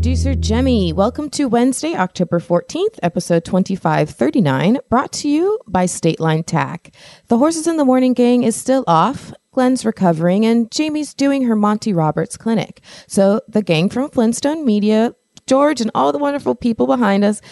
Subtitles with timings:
[0.00, 0.94] Producer Jemmy.
[0.94, 6.94] Welcome to Wednesday, October 14th, episode 2539, brought to you by State Line Tack.
[7.28, 9.30] The Horses in the Morning gang is still off.
[9.52, 12.80] Glenn's recovering, and Jamie's doing her Monty Roberts clinic.
[13.08, 15.14] So the gang from Flintstone Media,
[15.46, 17.42] George, and all the wonderful people behind us,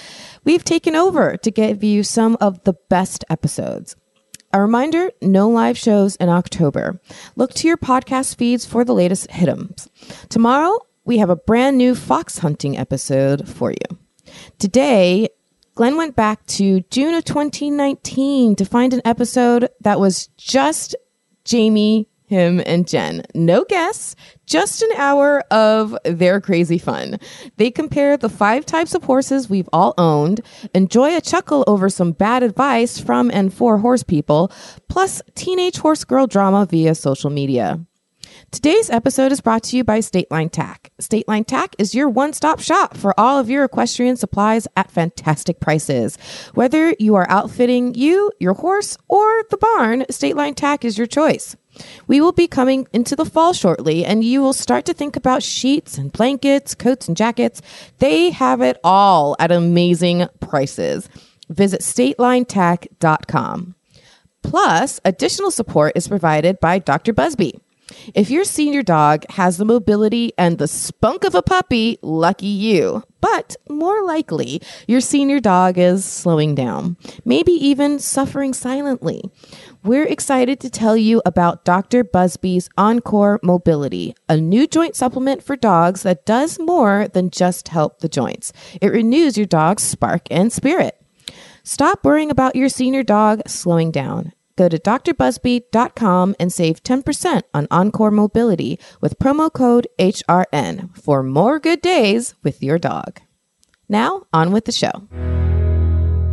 [0.44, 3.94] we've taken over to give you some of the best episodes.
[4.54, 6.98] A reminder no live shows in October.
[7.36, 9.90] Look to your podcast feeds for the latest hit'ems.
[10.30, 13.98] Tomorrow, we have a brand new fox hunting episode for you.
[14.58, 15.30] Today,
[15.74, 20.94] Glenn went back to June of 2019 to find an episode that was just
[21.46, 23.22] Jamie, him, and Jen.
[23.34, 27.18] No guests, just an hour of their crazy fun.
[27.56, 30.42] They compare the five types of horses we've all owned,
[30.74, 34.52] enjoy a chuckle over some bad advice from and for horse people,
[34.88, 37.80] plus teenage horse girl drama via social media.
[38.50, 40.90] Today's episode is brought to you by State Line Tack.
[40.98, 44.90] State Line Tack is your one stop shop for all of your equestrian supplies at
[44.90, 46.16] fantastic prices.
[46.54, 51.06] Whether you are outfitting you, your horse, or the barn, State Line Tack is your
[51.06, 51.56] choice.
[52.06, 55.42] We will be coming into the fall shortly, and you will start to think about
[55.42, 57.60] sheets and blankets, coats and jackets.
[57.98, 61.10] They have it all at amazing prices.
[61.50, 63.74] Visit statelinetack.com.
[64.42, 67.12] Plus, additional support is provided by Dr.
[67.12, 67.60] Buzby.
[68.14, 73.02] If your senior dog has the mobility and the spunk of a puppy, lucky you.
[73.20, 79.24] But more likely, your senior dog is slowing down, maybe even suffering silently.
[79.82, 82.04] We're excited to tell you about Dr.
[82.04, 88.00] Buzby's Encore Mobility, a new joint supplement for dogs that does more than just help
[88.00, 88.52] the joints.
[88.80, 91.00] It renews your dog's spark and spirit.
[91.64, 94.32] Stop worrying about your senior dog slowing down.
[94.58, 101.60] Go to drbuzby.com and save 10% on Encore Mobility with promo code HRN for more
[101.60, 103.20] good days with your dog.
[103.88, 104.90] Now, on with the show.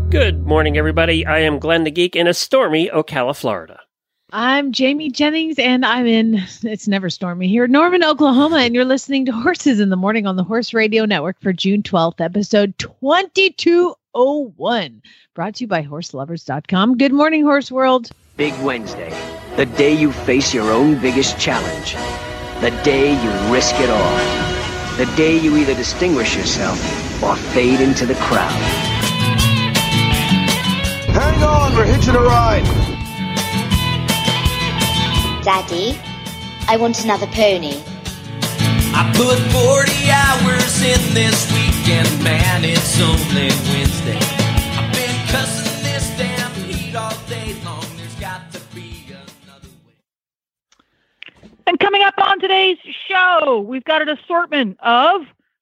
[0.10, 1.24] Good morning, everybody.
[1.24, 3.80] I am Glenn the Geek in a stormy Ocala, Florida.
[4.32, 9.28] I'm Jamie Jennings, and I'm in, it's never stormy here, Norman, Oklahoma, and you're listening
[9.28, 12.76] to Horses in the Morning on the Horse Radio Network for June 12th, episode
[14.16, 15.02] 2201,
[15.34, 16.98] brought to you by horselovers.com.
[16.98, 18.10] Good morning, Horse World.
[18.38, 19.10] Big Wednesday,
[19.58, 21.96] the day you face your own biggest challenge,
[22.62, 24.18] the day you risk it all,
[24.96, 26.80] the day you either distinguish yourself
[27.22, 28.52] or fade into the crowd.
[31.12, 32.64] Hang on, we're hitching a ride.
[35.44, 36.00] Daddy,
[36.70, 37.82] I want another pony.
[38.98, 41.65] I put 40 hours in this
[41.96, 44.18] weekend, man, it's only Wednesday.
[44.78, 47.86] I've been cussing this damn heat all day long.
[47.98, 49.94] There's got to be another way.
[51.68, 55.22] And coming up on today's show, we've got an assortment of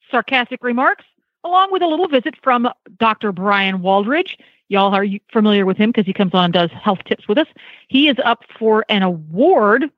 [0.10, 1.06] sarcastic remarks,
[1.44, 3.32] along with a little visit from Dr.
[3.32, 4.38] Bryan Waldridge.
[4.70, 7.48] Y'all are familiar with him because he comes on and does health tips with us.
[7.90, 9.92] He is up for an award,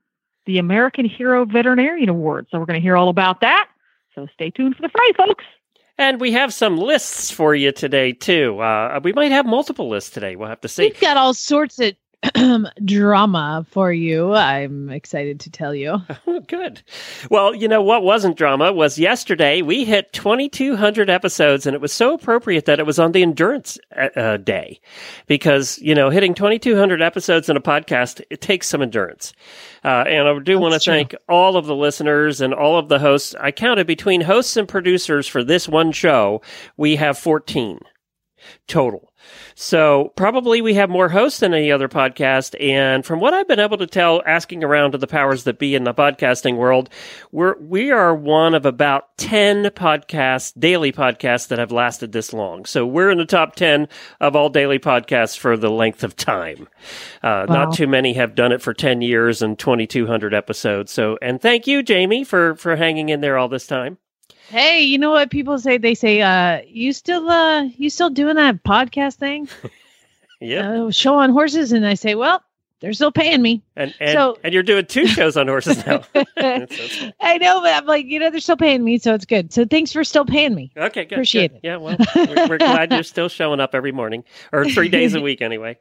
[0.46, 2.47] the American Hero Veterinarian Award.
[2.52, 3.69] So we're going to hear all about that.
[4.16, 5.46] So stay tuned for the Friday, folks.
[5.97, 8.59] And we have some lists for you today, too.
[8.59, 10.35] Uh, we might have multiple lists today.
[10.35, 10.83] We'll have to see.
[10.83, 11.94] We've got all sorts of
[12.86, 14.34] drama for you.
[14.34, 16.02] I'm excited to tell you.
[16.28, 16.81] Oh, good.
[17.30, 21.94] Well, you know what wasn't drama was yesterday we hit 2,200 episodes, and it was
[21.94, 24.80] so appropriate that it was on the endurance uh, uh, day,
[25.28, 29.34] because you know hitting 2,200 episodes in a podcast it takes some endurance.
[29.84, 32.99] Uh, and I do want to thank all of the listeners and all of the
[32.99, 33.35] hosts.
[33.40, 36.41] I counted between hosts and producers for this one show,
[36.76, 37.79] we have 14
[38.67, 39.11] total.
[39.55, 42.61] So probably we have more hosts than any other podcast.
[42.61, 45.75] And from what I've been able to tell, asking around to the powers that be
[45.75, 46.89] in the podcasting world,
[47.31, 52.66] we're we are one of about ten podcasts, daily podcasts that have lasted this long.
[52.66, 53.87] So we're in the top ten
[54.19, 56.67] of all daily podcasts for the length of time.
[57.23, 57.66] Uh, Wow.
[57.66, 60.91] Not too many have done it for ten years and twenty two hundred episodes.
[60.91, 63.97] So and thank you, Jamie, for for hanging in there all this time.
[64.50, 65.78] Hey, you know what people say?
[65.78, 69.47] They say, uh, you still uh you still doing that podcast thing?
[70.42, 70.86] Yeah.
[70.86, 71.72] Uh, show on horses?
[71.72, 72.44] And I say, well,
[72.81, 73.63] they're still paying me.
[73.75, 76.03] And and, So- and you're doing two shows on horses now.
[76.37, 79.53] I know, but I'm like, you know, they're still paying me, so it's good.
[79.53, 80.72] So thanks for still paying me.
[80.77, 81.16] Okay, good.
[81.16, 81.57] Appreciate good.
[81.57, 81.61] it.
[81.63, 85.22] Yeah, well, we're, we're glad you're still showing up every morning or three days a
[85.22, 85.77] week anyway.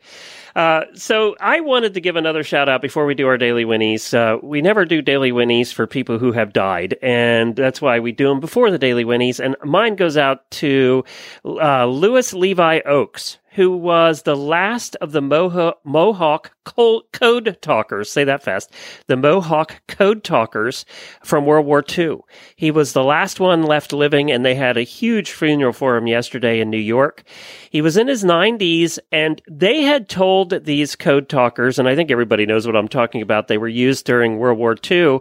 [0.55, 4.15] Uh, so I wanted to give another shout out before we do our daily winnies.
[4.15, 8.13] Uh, we never do daily winnies for people who have died, and that's why we
[8.13, 9.41] do them before the daily winnies.
[9.41, 11.05] And mine goes out to
[11.45, 13.39] uh, Louis Levi Oakes.
[13.55, 18.11] Who was the last of the Mohawk code talkers?
[18.11, 18.71] Say that fast.
[19.07, 20.85] The Mohawk code talkers
[21.23, 22.19] from World War II.
[22.57, 26.07] He was the last one left living, and they had a huge funeral for him
[26.07, 27.25] yesterday in New York.
[27.71, 32.11] He was in his 90s, and they had told these code talkers, and I think
[32.11, 33.49] everybody knows what I'm talking about.
[33.49, 35.21] They were used during World War II.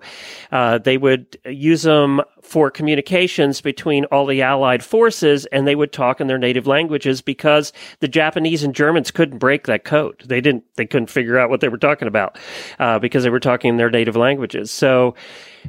[0.51, 5.91] Uh, they would use them for communications between all the Allied forces, and they would
[5.91, 10.21] talk in their native languages because the Japanese and Germans couldn't break that code.
[10.25, 10.63] They didn't.
[10.75, 12.37] They couldn't figure out what they were talking about
[12.79, 14.71] uh, because they were talking in their native languages.
[14.71, 15.15] So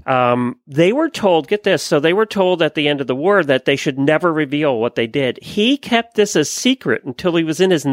[0.06, 1.48] um, they were told.
[1.48, 1.82] Get this.
[1.82, 4.78] So they were told at the end of the war that they should never reveal
[4.78, 5.38] what they did.
[5.42, 7.84] He kept this a secret until he was in his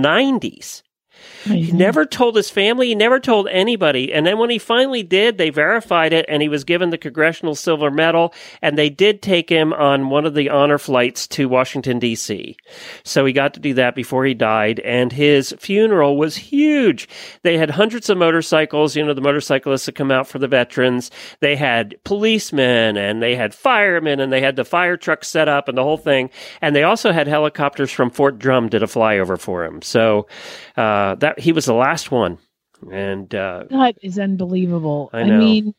[1.44, 2.88] He never told his family.
[2.88, 4.14] He never told anybody.
[4.14, 7.56] And then when he finally did, they verified it and he was given the Congressional
[7.56, 8.34] Silver Medal.
[8.62, 12.56] And they did take him on one of the honor flights to Washington, D.C.
[13.04, 14.80] So he got to do that before he died.
[14.82, 17.08] And his funeral was huge.
[17.44, 21.12] They had hundreds of motorcycles, you know, the motorcyclists that come out for the veterans.
[21.40, 25.68] They had policemen and they had firemen and they had the fire truck set up
[25.68, 26.30] and the whole thing.
[26.62, 29.82] And they also had helicopters from Fort Drum did a flyover for him.
[29.82, 30.28] So,
[30.78, 32.38] uh, that he was the last one.
[32.92, 35.10] And, uh, That is unbelievable.
[35.14, 35.76] I I, mean,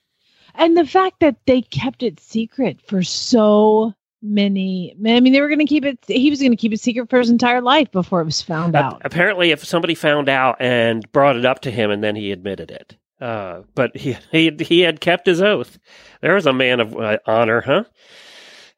[0.55, 4.95] and the fact that they kept it secret for so many.
[5.05, 5.99] I mean, they were going to keep it.
[6.07, 8.77] He was going to keep it secret for his entire life before it was found
[8.77, 9.03] ap- out.
[9.05, 12.71] apparently, if somebody found out and brought it up to him and then he admitted
[12.71, 12.97] it.
[13.21, 15.79] Uh, but he, he, he had kept his oath.
[16.21, 17.85] There was a man of uh, honor, huh?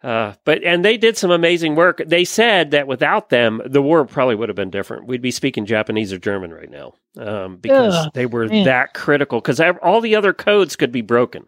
[0.05, 2.03] Uh, but and they did some amazing work.
[2.05, 5.07] They said that without them, the war probably would have been different.
[5.07, 8.67] We'd be speaking Japanese or German right now um, because Ugh, they were man.
[8.67, 9.41] that critical.
[9.41, 11.47] Because all the other codes could be broken,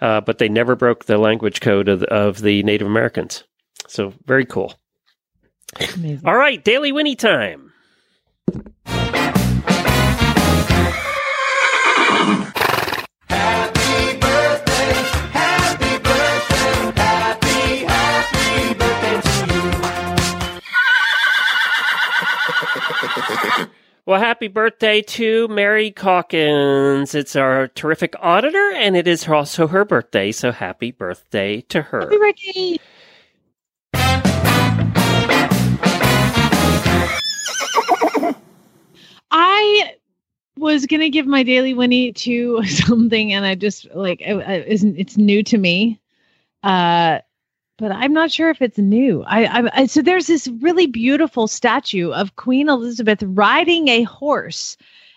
[0.00, 3.44] uh, but they never broke the language code of, of the Native Americans.
[3.86, 4.72] So very cool.
[5.96, 6.26] Amazing.
[6.26, 7.74] All right, daily Winnie time.
[24.06, 27.14] Well, happy birthday to Mary Calkins.
[27.14, 32.00] It's our terrific auditor, and it is also her birthday, so happy birthday to her.
[32.00, 32.78] Happy birthday.
[39.30, 39.94] I
[40.58, 44.82] was gonna give my daily Winnie to something, and I just like I, I, it's,
[44.82, 45.98] it's new to me,
[46.62, 47.20] uh,
[47.78, 49.22] but I'm not sure if it's new.
[49.24, 54.76] I, I, I so there's this really beautiful statue of Queen Elizabeth riding a horse,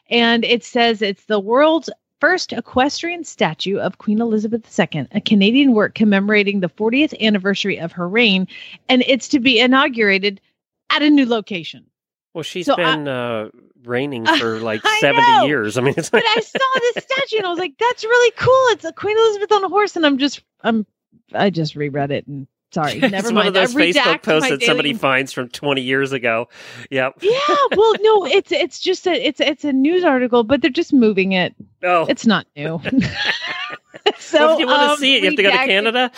[0.09, 1.89] and it says it's the world's
[2.19, 7.91] first equestrian statue of Queen Elizabeth II, a Canadian work commemorating the 40th anniversary of
[7.91, 8.47] her reign,
[8.89, 10.41] and it's to be inaugurated
[10.89, 11.85] at a new location.
[12.33, 13.49] Well, she's So I- been uh,
[13.83, 15.45] reigning for like I 70 know.
[15.45, 15.77] years.
[15.77, 18.65] I mean, it's but I saw this statue and I was like, "That's really cool."
[18.69, 20.85] It's a Queen Elizabeth on a horse, and I'm just, I'm,
[21.33, 23.35] I just reread it and sorry, never it's mind.
[23.35, 26.47] one of those I Facebook posts that somebody daily- finds from 20 years ago.
[26.91, 27.19] Yep.
[27.21, 27.39] Yeah,
[27.75, 31.31] well, no, it's it's just a it's it's a news article, but they're just moving
[31.31, 31.55] it.
[31.83, 32.79] Oh, It's not new.
[34.19, 36.11] so well, if you want to um, see it, you have to go to Canada.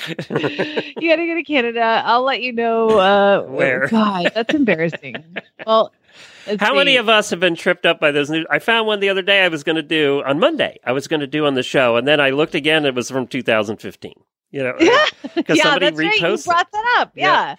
[0.99, 2.01] you gotta go to Canada.
[2.05, 2.89] I'll let you know.
[2.99, 3.87] Uh, Where?
[3.87, 5.23] God, that's embarrassing.
[5.65, 5.93] well,
[6.59, 8.45] How many of us have been tripped up by those news?
[8.49, 10.79] I found one the other day I was going to do on Monday.
[10.85, 12.85] I was going to do on the show, and then I looked again.
[12.85, 14.13] It was from 2015.
[14.51, 14.73] You know,
[15.35, 16.21] because yeah, somebody that's right.
[16.21, 17.11] You brought that up.
[17.15, 17.25] Yeah.
[17.25, 17.55] Yeah.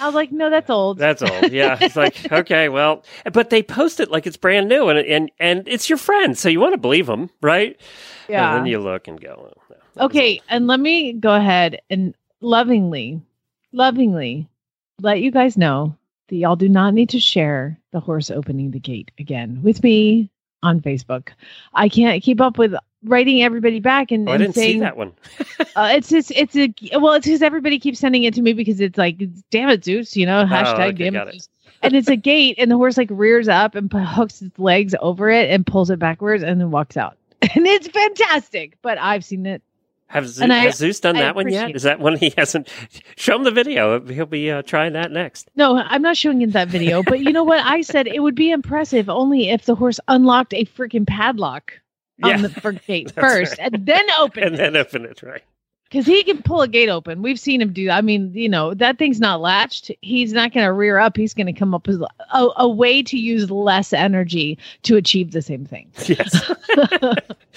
[0.00, 0.96] I was like, no, that's old.
[0.96, 1.52] That's old.
[1.52, 5.30] Yeah, it's like okay, well, but they post it like it's brand new, and and
[5.38, 7.78] and it's your friend, so you want to believe them, right?
[8.28, 8.56] yeah.
[8.56, 12.14] And then you look and go, oh, no, Okay, and let me go ahead and
[12.40, 13.20] lovingly,
[13.72, 14.48] lovingly
[15.00, 15.94] let you guys know
[16.28, 20.30] that y'all do not need to share the horse opening the gate again with me
[20.62, 21.30] on Facebook.
[21.74, 24.28] I can't keep up with writing everybody back and.
[24.28, 25.12] Oh, I didn't saying see that one.
[25.76, 28.80] uh, it's just it's a well it's because everybody keeps sending it to me because
[28.80, 31.48] it's like damn it Zeus you know hashtag Oh, okay, damn it it.
[31.82, 35.30] And it's a gate and the horse like rears up and hooks its legs over
[35.30, 39.46] it and pulls it backwards and then walks out and it's fantastic but I've seen
[39.46, 39.62] it
[40.08, 41.74] Has, And I- has Zeus done I that one yet?
[41.74, 42.68] Is that one he hasn't?
[43.16, 43.98] Show him the video.
[44.04, 45.48] He'll be uh, trying that next.
[45.56, 47.02] No, I'm not showing him that video.
[47.02, 47.64] But you know what?
[47.64, 51.72] I said it would be impressive only if the horse unlocked a freaking padlock
[52.24, 52.34] Yeah.
[52.34, 53.70] on the front gate first right.
[53.72, 54.58] and then open And it.
[54.58, 55.42] then open it, right?
[55.84, 57.20] Because he can pull a gate open.
[57.20, 57.96] We've seen him do that.
[57.96, 59.90] I mean, you know, that thing's not latched.
[60.02, 61.16] He's not going to rear up.
[61.16, 62.00] He's going to come up with
[62.32, 65.90] a, a way to use less energy to achieve the same thing.
[66.06, 66.52] Yes.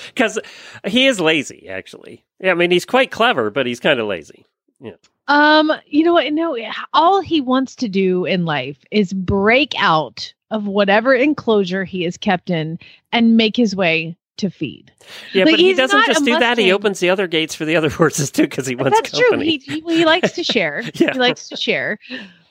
[0.07, 0.39] Because
[0.87, 2.23] he is lazy, actually.
[2.39, 4.45] Yeah, I mean, he's quite clever, but he's kind of lazy.
[4.81, 4.93] yeah
[5.27, 6.33] Um, you know what?
[6.33, 6.57] No,
[6.93, 12.17] all he wants to do in life is break out of whatever enclosure he is
[12.17, 12.79] kept in
[13.11, 14.91] and make his way to feed.
[15.33, 16.57] Yeah, Like, but he doesn't just do that.
[16.57, 19.59] He opens the other gates for the other horses too, because he wants That's company.
[19.59, 19.81] true.
[19.87, 20.83] He, he likes to share.
[20.95, 21.13] Yeah.
[21.13, 21.99] He likes to share.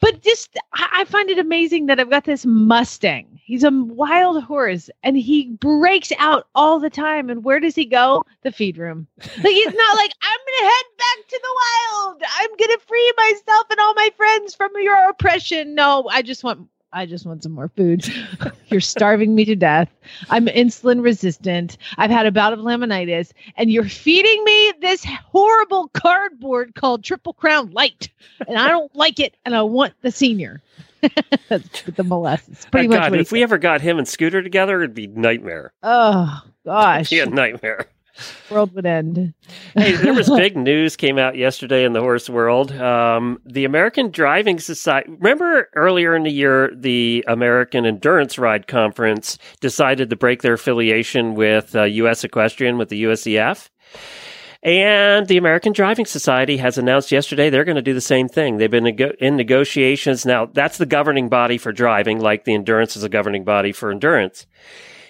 [0.01, 3.41] But just I, find it amazing that I've got this Mustang.
[3.45, 7.31] He's a wild horse and he breaks out all the time.
[7.31, 8.25] And where does he go?
[8.43, 9.07] The feed room.
[9.19, 11.55] Like he's not like, I'm gonna head back to the
[12.01, 12.23] wild.
[12.41, 15.75] I'm gonna free myself and all my friends from your oppression.
[15.77, 18.07] No, I just want I just want some more food.
[18.69, 19.89] You're starving me to death.
[20.31, 21.79] I'm insulin resistant.
[21.97, 27.33] I've had a bout of laminitis, and you're feeding me this horrible cardboard called Triple
[27.35, 28.09] Crown Lite,
[28.47, 30.61] and I don't like it, and I want the senior.
[31.49, 32.65] The molasses.
[32.71, 33.11] Pretty My much.
[33.11, 35.73] God, if we ever got him and Scooter together, it'd be nightmare.
[35.83, 37.87] Oh gosh, Be a nightmare.
[38.51, 39.35] World would end.
[39.75, 42.73] hey, there was big news came out yesterday in the horse world.
[42.73, 45.11] Um, the American Driving Society.
[45.11, 51.35] Remember earlier in the year, the American Endurance Ride Conference decided to break their affiliation
[51.35, 52.25] with uh, U.S.
[52.25, 53.69] Equestrian with the USEF.
[54.63, 58.59] And the American Driving Society has announced yesterday they're going to do the same thing.
[58.59, 60.25] They've been in negotiations.
[60.25, 63.91] Now, that's the governing body for driving, like the endurance is a governing body for
[63.91, 64.47] endurance.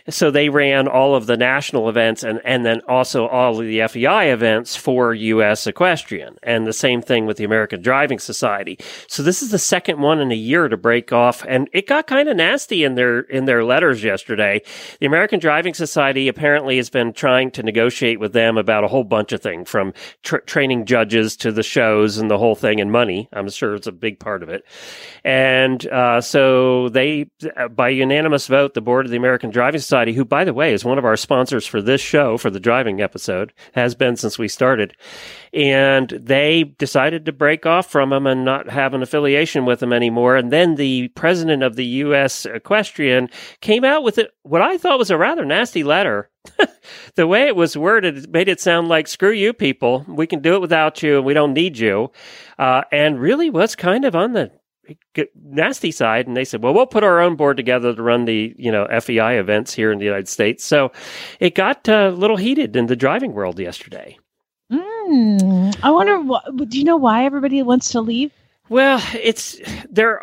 [0.08, 3.86] So they ran all of the national events and, and then also all of the
[3.86, 5.66] FEI events for U.S.
[5.66, 6.36] Equestrian.
[6.42, 8.78] And the same thing with the American Driving Society.
[9.08, 11.44] So this is the second one in a year to break off.
[11.46, 14.62] And it got kind of nasty in their, in their letters yesterday.
[15.00, 19.04] The American Driving Society apparently has been trying to negotiate with them about a whole
[19.04, 19.92] bunch of things from
[20.22, 23.28] tra- training judges to the shows and the whole thing and money.
[23.32, 24.64] I'm sure it's a big part of it.
[25.24, 29.91] And uh, so they, uh, by unanimous vote, the board of the American Driving Society,
[29.92, 33.00] who, by the way, is one of our sponsors for this show, for the driving
[33.00, 34.96] episode, has been since we started,
[35.52, 39.92] and they decided to break off from them and not have an affiliation with them
[39.92, 40.36] anymore.
[40.36, 42.46] And then the president of the U.S.
[42.46, 43.28] Equestrian
[43.60, 46.30] came out with it, what I thought was a rather nasty letter.
[47.14, 50.40] the way it was worded it made it sound like screw you people we can
[50.40, 52.10] do it without you and we don't need you
[52.58, 54.50] uh, and really was kind of on the
[55.34, 58.54] nasty side and they said well we'll put our own board together to run the
[58.58, 60.90] you know fei events here in the united states so
[61.40, 64.16] it got uh, a little heated in the driving world yesterday
[64.70, 66.18] Mm, I wonder.
[66.20, 68.32] What, do you know why everybody wants to leave?
[68.70, 70.22] well it's there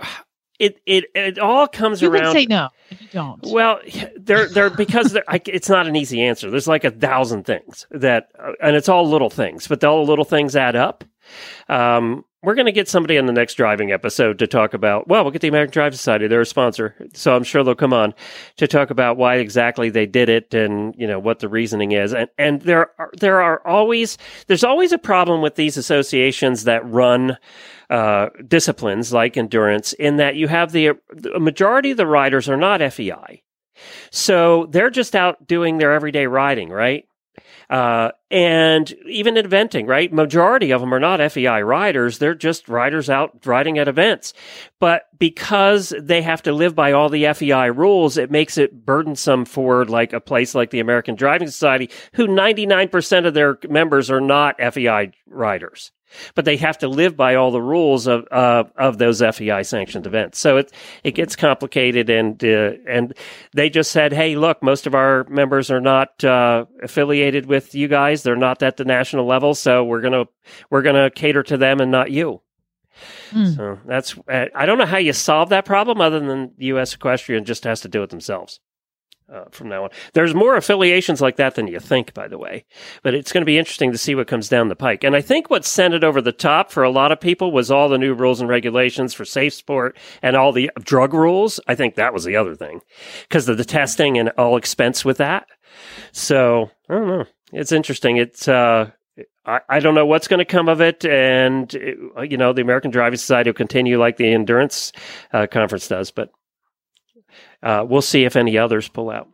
[0.59, 3.39] it it it all comes You around can say no if you don't.
[3.45, 3.79] Well,
[4.17, 6.49] they're they're because they're, I, it's not an easy answer.
[6.49, 10.09] There's like a thousand things that, uh, and it's all little things, but all the
[10.09, 11.03] little things add up.
[11.67, 15.07] Um, we're going to get somebody on the next driving episode to talk about.
[15.07, 17.93] Well, we'll get the American Drive Society; they're a sponsor, so I'm sure they'll come
[17.93, 18.13] on
[18.57, 22.13] to talk about why exactly they did it and you know what the reasoning is.
[22.13, 24.17] And and there are there are always
[24.47, 27.37] there's always a problem with these associations that run
[27.89, 32.57] uh, disciplines like endurance in that you have the, the majority of the riders are
[32.57, 33.43] not FEI.
[34.11, 37.08] So they're just out doing their everyday riding, right?
[37.69, 40.11] Uh, and even at eventing, right?
[40.11, 42.17] Majority of them are not FEI riders.
[42.17, 44.33] They're just riders out riding at events.
[44.79, 49.45] But because they have to live by all the FEI rules, it makes it burdensome
[49.45, 54.21] for like a place like the American Driving Society, who 99% of their members are
[54.21, 55.91] not FEI riders
[56.35, 60.05] but they have to live by all the rules of uh, of those FEI sanctioned
[60.05, 60.39] events.
[60.39, 60.71] So it
[61.03, 63.13] it gets complicated, and uh, and
[63.53, 67.87] they just said, hey, look, most of our members are not uh, affiliated with you
[67.87, 70.25] guys; they're not at the national level, so we're gonna
[70.69, 72.41] we're gonna cater to them and not you.
[73.31, 73.55] Mm.
[73.55, 76.93] So that's uh, I don't know how you solve that problem other than the U.S.
[76.93, 78.59] Equestrian just has to do it themselves
[79.33, 79.89] uh, from now on.
[80.13, 82.65] There's more affiliations like that than you think, by the way.
[83.03, 85.03] But it's going to be interesting to see what comes down the pike.
[85.03, 87.71] And I think what sent it over the top for a lot of people was
[87.71, 91.59] all the new rules and regulations for safe sport and all the drug rules.
[91.67, 92.81] I think that was the other thing
[93.27, 95.47] because of the testing and all expense with that.
[96.11, 97.25] So I don't know.
[97.51, 98.17] It's interesting.
[98.17, 98.91] It's, uh,
[99.45, 101.05] I, don't know what's going to come of it.
[101.05, 101.73] And,
[102.15, 104.91] uh, you know, the American Driving Society will continue like the endurance
[105.33, 106.29] uh, conference does, but
[107.63, 109.27] uh, we'll see if any others pull out.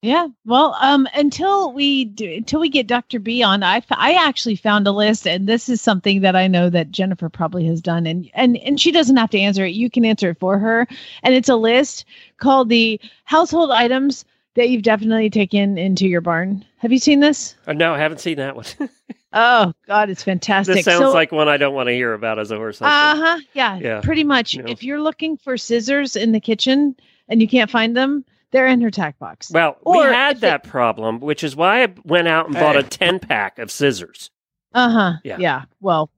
[0.00, 0.28] Yeah.
[0.44, 3.18] Well, um, until we do, until we get Dr.
[3.18, 6.70] B on, I, I actually found a list, and this is something that I know
[6.70, 9.74] that Jennifer probably has done, and and and she doesn't have to answer it.
[9.74, 10.86] You can answer it for her,
[11.24, 12.04] and it's a list
[12.36, 16.64] called the household items that you've definitely taken into your barn.
[16.76, 17.56] Have you seen this?
[17.66, 18.66] Uh, no, I haven't seen that one.
[19.30, 20.76] Oh God, it's fantastic.
[20.76, 22.80] this sounds So- like one I don't want to hear about as a horse.
[22.80, 23.38] Uh huh.
[23.52, 24.00] Yeah, Yeah.
[24.00, 24.56] Pretty much.
[24.56, 24.64] No.
[24.66, 26.96] If you're looking for scissors in the kitchen
[27.28, 29.50] and you can't find them, they're in her tack box.
[29.50, 32.54] well, or we had if it- that problem, which is why I went out and
[32.54, 34.30] bought a ten pack of scissors.
[34.74, 35.12] Uh huh.
[35.24, 35.36] Yeah.
[35.38, 35.62] Yeah.
[35.80, 36.10] Well,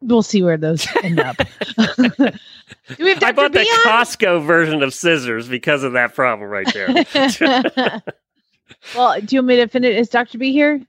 [0.00, 1.36] we'll see where those end up.
[1.36, 1.44] Do
[2.98, 3.32] we have I Dr.
[3.34, 3.86] bought the on?
[3.86, 6.88] Costco version of scissors because of that problem right there.
[8.96, 9.96] well, do you want me to finish?
[9.96, 10.38] Is Dr.
[10.38, 10.80] B here?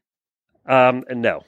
[0.66, 1.44] um, no.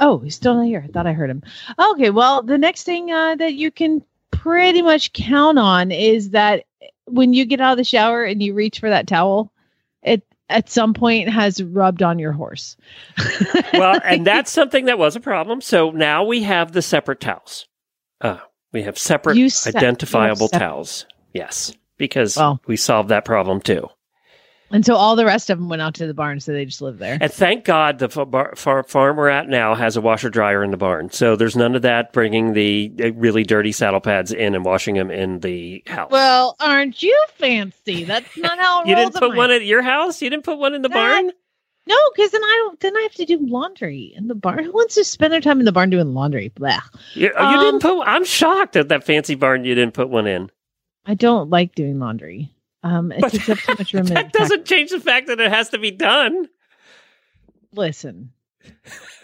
[0.00, 0.82] Oh, he's still not here.
[0.86, 1.42] I thought I heard him.
[1.78, 4.02] Okay, well, the next thing uh, that you can
[4.32, 6.64] pretty much count on is that
[7.06, 9.52] when you get out of the shower and you reach for that towel,
[10.02, 12.76] it at some point has rubbed on your horse.
[13.74, 15.62] Well, and that's something that was a problem.
[15.62, 17.66] So now we have the separate towels.
[18.20, 18.36] Uh,
[18.72, 21.06] we have separate se- you have identifiable towels.
[21.32, 22.60] Yes, because Well.
[22.66, 23.88] we solved that problem too.
[24.72, 26.80] And so all the rest of them went out to the barn, so they just
[26.80, 27.18] live there.
[27.20, 30.70] And thank God the bar, far, farm we're at now has a washer dryer in
[30.70, 31.10] the barn.
[31.10, 34.94] So there's none of that bringing the uh, really dirty saddle pads in and washing
[34.94, 36.10] them in the house.
[36.10, 38.04] Well, aren't you fancy?
[38.04, 39.36] That's not how it you didn't put mine.
[39.36, 40.22] one at your house?
[40.22, 41.30] You didn't put one in the That- barn?
[41.84, 42.78] No, because then I don't.
[42.78, 44.62] Then I have to do laundry in the barn.
[44.62, 46.46] Who wants to spend their time in the barn doing laundry?
[46.54, 46.78] Blah.
[47.14, 48.04] You, you Um, didn't put.
[48.06, 49.64] I'm shocked at that fancy barn.
[49.64, 50.48] You didn't put one in.
[51.06, 52.51] I don't like doing laundry.
[52.82, 54.06] Um, it But takes up too much room.
[54.06, 56.48] That doesn't change the fact that it has to be done.
[57.74, 58.32] Listen,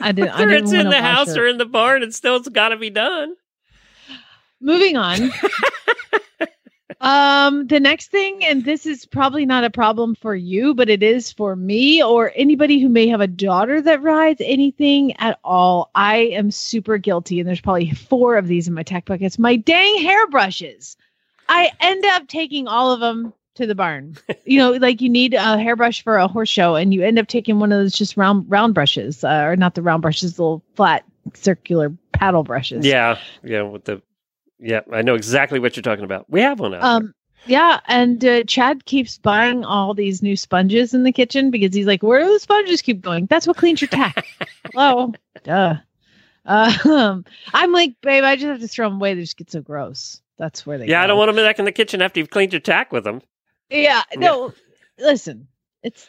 [0.00, 0.29] I did.
[0.29, 1.45] I Whether didn't it's in the house her.
[1.45, 3.35] or in the barn, it still's got to be done.
[4.61, 5.31] Moving on.
[7.00, 11.03] um, the next thing, and this is probably not a problem for you, but it
[11.03, 15.91] is for me or anybody who may have a daughter that rides anything at all.
[15.95, 19.38] I am super guilty, and there's probably four of these in my tech buckets.
[19.38, 20.97] My dang hairbrushes.
[21.49, 24.17] I end up taking all of them to the barn.
[24.45, 27.29] you know, like you need a hairbrush for a horse show, and you end up
[27.29, 30.43] taking one of those just round round brushes, uh, or not the round brushes, the
[30.43, 32.87] little flat circular paddle brushes.
[32.87, 33.62] Yeah, yeah.
[33.62, 34.03] With the
[34.59, 36.26] yeah, I know exactly what you're talking about.
[36.28, 36.82] We have one out.
[36.82, 37.15] Um,
[37.47, 41.87] yeah, and uh, Chad keeps buying all these new sponges in the kitchen because he's
[41.87, 43.26] like, "Where do the sponges keep going?
[43.26, 44.26] That's what cleans your tack."
[44.73, 45.13] Hello,
[45.45, 45.76] duh.
[46.45, 49.15] Um, I'm like, babe, I just have to throw them away.
[49.15, 50.21] They just get so gross.
[50.39, 50.87] That's where they.
[50.87, 50.93] there.
[50.93, 53.04] yeah, I don't want them back in the kitchen after you've cleaned your tack with
[53.04, 53.21] them.
[53.71, 54.52] Yeah, no.
[54.99, 55.49] Listen,
[55.83, 56.09] it's.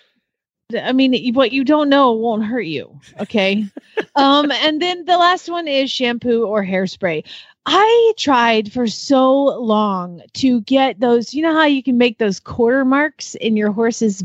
[0.80, 3.00] I mean, what you don't know won't hurt you.
[3.20, 3.66] Okay.
[4.16, 7.26] um, and then the last one is shampoo or hairspray.
[7.66, 11.34] I tried for so long to get those.
[11.34, 14.24] You know how you can make those quarter marks in your horse's,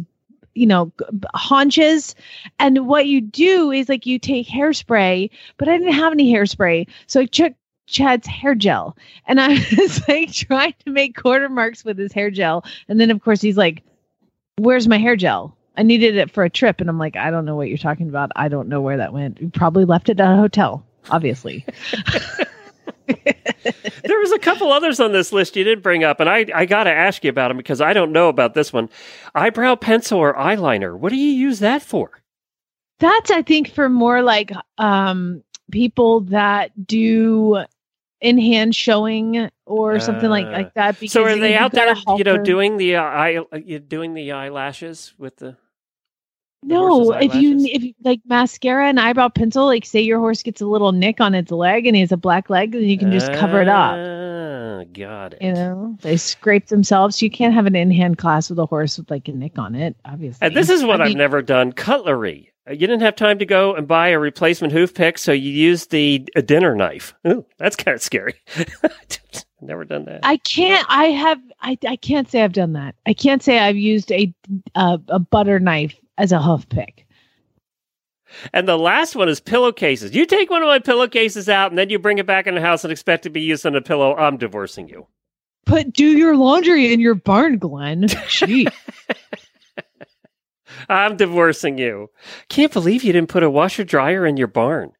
[0.54, 0.92] you know,
[1.34, 2.14] haunches,
[2.58, 6.86] and what you do is like you take hairspray, but I didn't have any hairspray,
[7.06, 7.54] so I took
[7.86, 12.30] Chad's hair gel, and I was like trying to make quarter marks with his hair
[12.30, 13.82] gel, and then of course he's like,
[14.58, 17.44] "Where's my hair gel?" I needed it for a trip, and I'm like, "I don't
[17.44, 18.30] know what you're talking about.
[18.36, 19.40] I don't know where that went.
[19.40, 21.64] You probably left it at a hotel, obviously."
[23.06, 26.66] there was a couple others on this list you didn't bring up, and I I
[26.66, 28.88] got to ask you about them because I don't know about this one.
[29.34, 30.96] Eyebrow pencil or eyeliner?
[30.96, 32.10] What do you use that for?
[32.98, 37.64] That's I think for more like um people that do
[38.20, 40.98] in hand showing or something like Uh, like that.
[40.98, 44.14] Because So are they out there, you know, doing the uh, eye, uh, you doing
[44.14, 45.56] the eyelashes with the?
[46.62, 50.62] the No, if you if like mascara and eyebrow pencil, like say your horse gets
[50.62, 53.12] a little nick on its leg and he has a black leg, then you can
[53.12, 54.00] just cover it up.
[54.00, 55.42] Ah, got it.
[55.42, 57.20] You know, they scrape themselves.
[57.20, 59.74] You can't have an in hand class with a horse with like a nick on
[59.74, 60.46] it, obviously.
[60.46, 62.53] And this is what I I've mean, never done: cutlery.
[62.68, 65.50] Uh, You didn't have time to go and buy a replacement hoof pick, so you
[65.50, 67.14] used the a dinner knife.
[67.26, 68.34] Ooh, that's kind of scary.
[69.60, 70.20] never done that.
[70.22, 70.86] I can't.
[70.88, 71.40] I have.
[71.62, 71.78] I.
[71.86, 72.94] I can't say I've done that.
[73.06, 74.32] I can't say I've used a
[74.74, 77.06] uh, a butter knife as a hoof pick.
[78.52, 80.14] And the last one is pillowcases.
[80.14, 82.60] You take one of my pillowcases out, and then you bring it back in the
[82.60, 84.14] house and expect to be used on a pillow.
[84.16, 85.06] I'm divorcing you.
[85.66, 88.06] But do your laundry in your barn, Glenn.
[88.28, 88.66] Gee.
[90.88, 92.10] I'm divorcing you.
[92.48, 94.92] Can't believe you didn't put a washer dryer in your barn.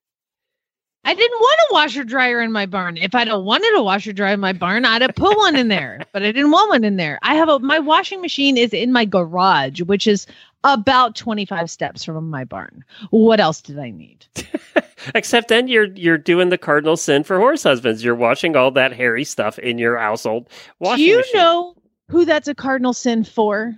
[1.06, 2.96] I didn't want a washer dryer in my barn.
[2.96, 5.68] If I'd have wanted a washer dryer in my barn, I'd have put one in
[5.68, 6.00] there.
[6.14, 7.18] But I didn't want one in there.
[7.22, 10.26] I have a my washing machine is in my garage, which is
[10.62, 12.82] about 25 steps from my barn.
[13.10, 14.24] What else did I need?
[15.14, 18.02] Except then you're you're doing the cardinal sin for horse husbands.
[18.02, 20.48] You're washing all that hairy stuff in your household
[20.80, 21.32] Do you machine.
[21.34, 21.74] know
[22.08, 23.74] who that's a cardinal sin for?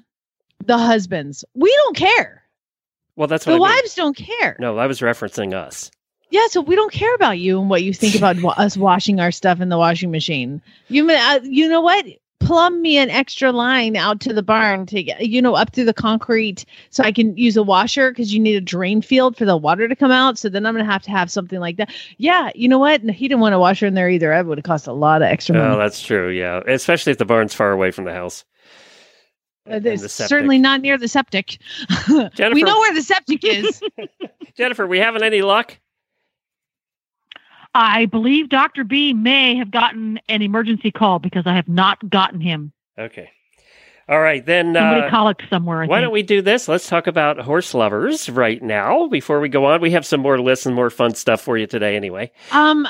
[0.67, 1.45] The husbands.
[1.55, 2.43] We don't care.
[3.17, 3.77] Well, that's what The I mean.
[3.77, 4.57] wives don't care.
[4.61, 5.91] No, I was referencing us.
[6.31, 9.31] Yeah, so we don't care about you and what you think about us washing our
[9.31, 10.61] stuff in the washing machine.
[10.89, 12.05] You uh, you know what?
[12.41, 15.85] Plumb me an extra line out to the barn to get you know up through
[15.87, 19.45] the concrete so I can use a washer because you need a drain field for
[19.47, 20.37] the water to come out.
[20.37, 21.91] So then I'm gonna have to have something like that.
[22.19, 23.01] Yeah, you know what?
[23.03, 24.29] He didn't want a washer in there either.
[24.29, 25.75] That would have cost a lot of extra money.
[25.75, 26.29] Oh, that's true.
[26.29, 28.45] Yeah, especially if the barn's far away from the house.
[29.71, 30.29] Uh, it's the septic.
[30.29, 31.59] certainly not near the septic.
[32.35, 33.83] Jennifer- we know where the septic is.
[34.57, 35.79] Jennifer, we having any luck?
[37.75, 38.85] I believe Dr.
[38.85, 42.73] B may have gotten an emergency call because I have not gotten him.
[42.99, 43.31] Okay.
[44.09, 44.67] All right, then.
[44.67, 45.83] Somebody Uh, colicked somewhere.
[45.83, 46.05] I why think.
[46.05, 46.69] don't we do this?
[46.69, 49.09] Let's talk about horse lovers right now.
[49.09, 51.67] Before we go on, we have some more lists and more fun stuff for you
[51.67, 51.97] today.
[51.97, 52.87] Anyway, Um,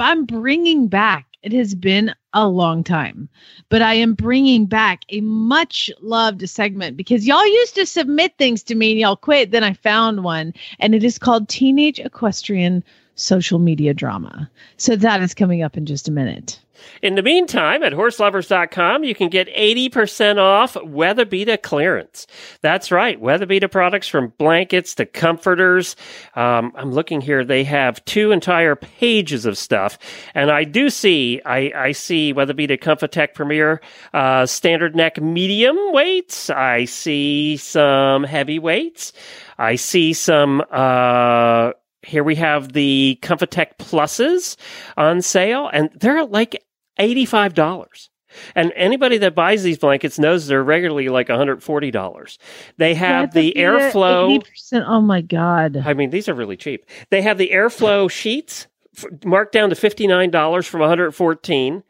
[0.00, 1.26] I'm bringing back.
[1.42, 3.28] It has been a long time,
[3.68, 8.64] but I am bringing back a much loved segment because y'all used to submit things
[8.64, 9.52] to me and y'all quit.
[9.52, 12.82] Then I found one, and it is called Teenage Equestrian
[13.14, 14.50] Social Media Drama.
[14.76, 16.58] So that is coming up in just a minute.
[17.02, 22.26] In the meantime, at horselovers.com, you can get 80% off Weatherbeeta clearance.
[22.60, 25.96] That's right, Weatherbeeta products from blankets to comforters.
[26.34, 29.98] Um, I'm looking here; they have two entire pages of stuff,
[30.34, 33.80] and I do see, I, I see Weatherbeeta Comfortech Premier
[34.14, 36.50] uh, standard neck medium weights.
[36.50, 39.12] I see some heavy weights.
[39.58, 40.62] I see some.
[40.70, 44.56] Uh, here we have the Comfortech Pluses
[44.96, 46.62] on sale, and they're like
[46.98, 48.08] $85.
[48.54, 52.38] And anybody that buys these blankets knows they're regularly like $140.
[52.76, 54.42] They have the airflow.
[54.42, 54.84] 80%.
[54.86, 55.82] Oh my God.
[55.84, 56.86] I mean, these are really cheap.
[57.10, 61.82] They have the airflow sheets f- marked down to $59 from 114.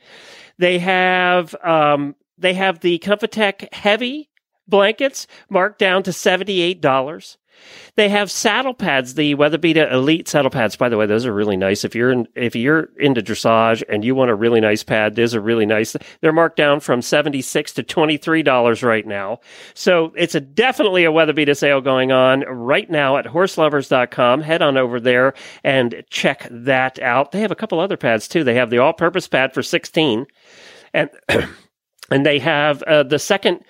[0.59, 4.31] They have um, they have the Comfortech heavy
[4.69, 7.37] blankets marked down to $78.
[7.97, 10.77] They have saddle pads, the Weatherbeeta Elite saddle pads.
[10.77, 11.83] By the way, those are really nice.
[11.83, 15.35] If you're in, if you're into dressage and you want a really nice pad, those
[15.35, 15.97] are really nice.
[16.21, 19.41] They're marked down from seventy six to twenty three dollars right now.
[19.73, 24.43] So it's a definitely a Weatherbeeta sale going on right now at horselovers.com.
[24.43, 25.33] Head on over there
[25.65, 27.33] and check that out.
[27.33, 28.45] They have a couple other pads too.
[28.45, 30.27] They have the all purpose pad for sixteen,
[30.93, 31.09] and
[32.11, 33.61] and they have uh, the second.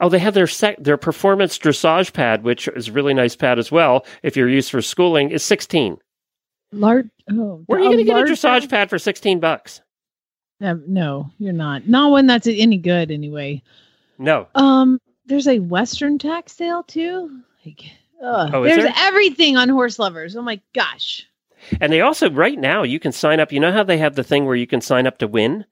[0.00, 3.58] Oh, they have their sec- their performance dressage pad, which is a really nice pad
[3.58, 4.04] as well.
[4.22, 5.98] If you're used for schooling, is sixteen.
[6.72, 7.08] Large.
[7.30, 9.80] Oh, Where are you going to get a dressage pad for sixteen bucks?
[10.62, 11.86] Uh, no, you're not.
[11.88, 13.62] Not one that's any good anyway.
[14.18, 17.40] No, Um, there's a Western tax sale too.
[17.64, 17.82] Like,
[18.22, 18.92] Oh, there's there?
[18.96, 20.36] everything on horse lovers.
[20.36, 21.26] Oh my gosh.
[21.80, 23.52] And they also, right now, you can sign up.
[23.52, 25.64] You know how they have the thing where you can sign up to win?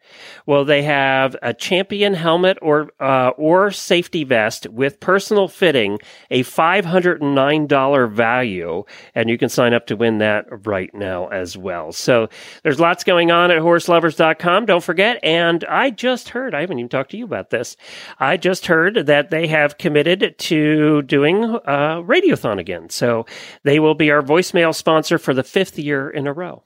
[0.46, 5.98] Well, they have a champion helmet or, uh, or safety vest with personal fitting,
[6.30, 8.84] a $509 value.
[9.14, 11.92] And you can sign up to win that right now as well.
[11.92, 12.28] So
[12.62, 14.66] there's lots going on at horselovers.com.
[14.66, 15.18] Don't forget.
[15.22, 17.76] And I just heard, I haven't even talked to you about this.
[18.18, 22.88] I just heard that they have committed to doing, uh, Radiothon again.
[22.90, 23.26] So
[23.62, 26.62] they will be our voicemail sponsor for the fifth year in a row.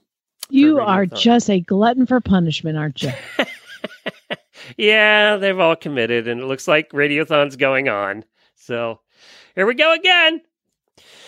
[0.48, 3.12] You are just a glutton for punishment, aren't you?
[4.76, 8.24] Yeah, they've all committed, and it looks like Radiothon's going on.
[8.57, 9.00] So
[9.55, 10.40] here we go again.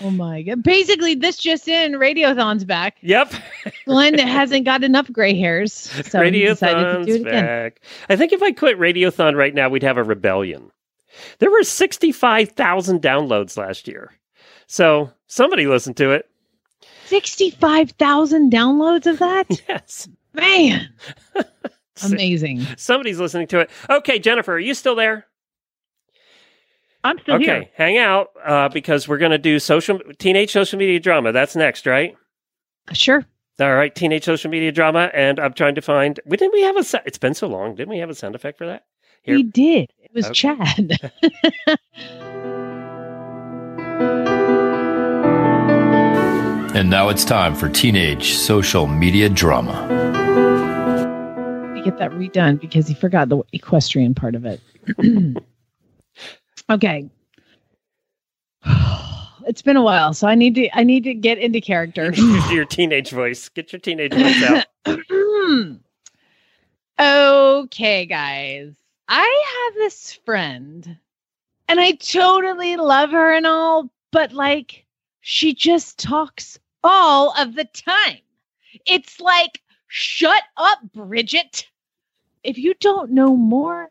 [0.00, 0.62] oh my god.
[0.64, 2.96] Basically, this just in, Radiothon's back.
[3.00, 3.32] Yep,
[3.84, 5.72] Glenn hasn't got enough gray hairs.
[5.72, 7.44] So he decided to do Radiothon's it again.
[7.44, 7.80] back.
[8.08, 10.72] I think if I quit Radiothon right now, we'd have a rebellion.
[11.38, 14.12] There were 65,000 downloads last year.
[14.66, 16.28] So somebody listened to it.
[17.08, 19.46] 65,000 downloads of that?
[19.68, 20.08] Yes.
[20.34, 20.88] Man.
[22.04, 22.60] Amazing.
[22.76, 23.70] Somebody's listening to it.
[23.90, 25.26] Okay, Jennifer, are you still there?
[27.02, 27.68] I'm still okay, here.
[27.74, 31.32] hang out uh, because we're going to do social teenage social media drama.
[31.32, 32.14] That's next, right?
[32.92, 33.24] Sure.
[33.60, 36.20] All right, teenage social media drama, and I'm trying to find.
[36.24, 37.02] We didn't we have a?
[37.06, 37.74] It's been so long.
[37.74, 38.84] Didn't we have a sound effect for that?
[39.22, 39.34] Here.
[39.34, 39.90] We did.
[39.98, 40.34] It was Okay.
[40.34, 41.12] Chad.
[46.78, 49.72] And now it's time for teenage social media drama.
[51.74, 54.60] to get that redone because he forgot the equestrian part of it.
[56.70, 57.10] okay.
[59.48, 62.12] It's been a while, so I need to I need to get into character.
[62.52, 63.48] Your teenage voice.
[63.48, 64.66] Get your teenage voice out.
[67.64, 68.76] okay, guys.
[69.08, 70.98] I have this friend
[71.66, 74.84] and I totally love her and all, but like
[75.22, 78.18] she just talks all of the time.
[78.86, 81.66] It's like, shut up, Bridget.
[82.44, 83.90] If you don't know more,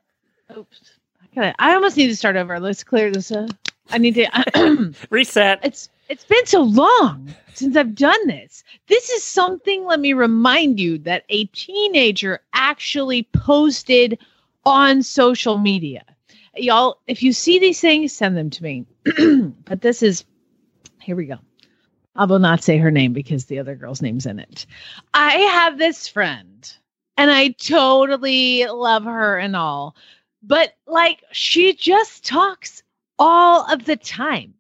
[0.56, 2.60] oops, I gotta, I almost need to start over.
[2.60, 3.32] Let's clear this.
[3.32, 3.50] up.
[3.90, 5.60] I need to reset.
[5.64, 8.64] It's it's been so long since I've done this.
[8.88, 9.86] This is something.
[9.86, 14.20] Let me remind you that a teenager actually posted
[14.66, 16.04] on social media.
[16.56, 18.86] Y'all, if you see these things, send them to me.
[19.66, 20.26] but this is
[21.02, 21.38] here we go.
[22.18, 24.66] I will not say her name because the other girl's name's in it.
[25.14, 26.72] I have this friend
[27.16, 29.96] and I totally love her and all,
[30.42, 32.84] but like she just talks
[33.20, 34.54] all of the time.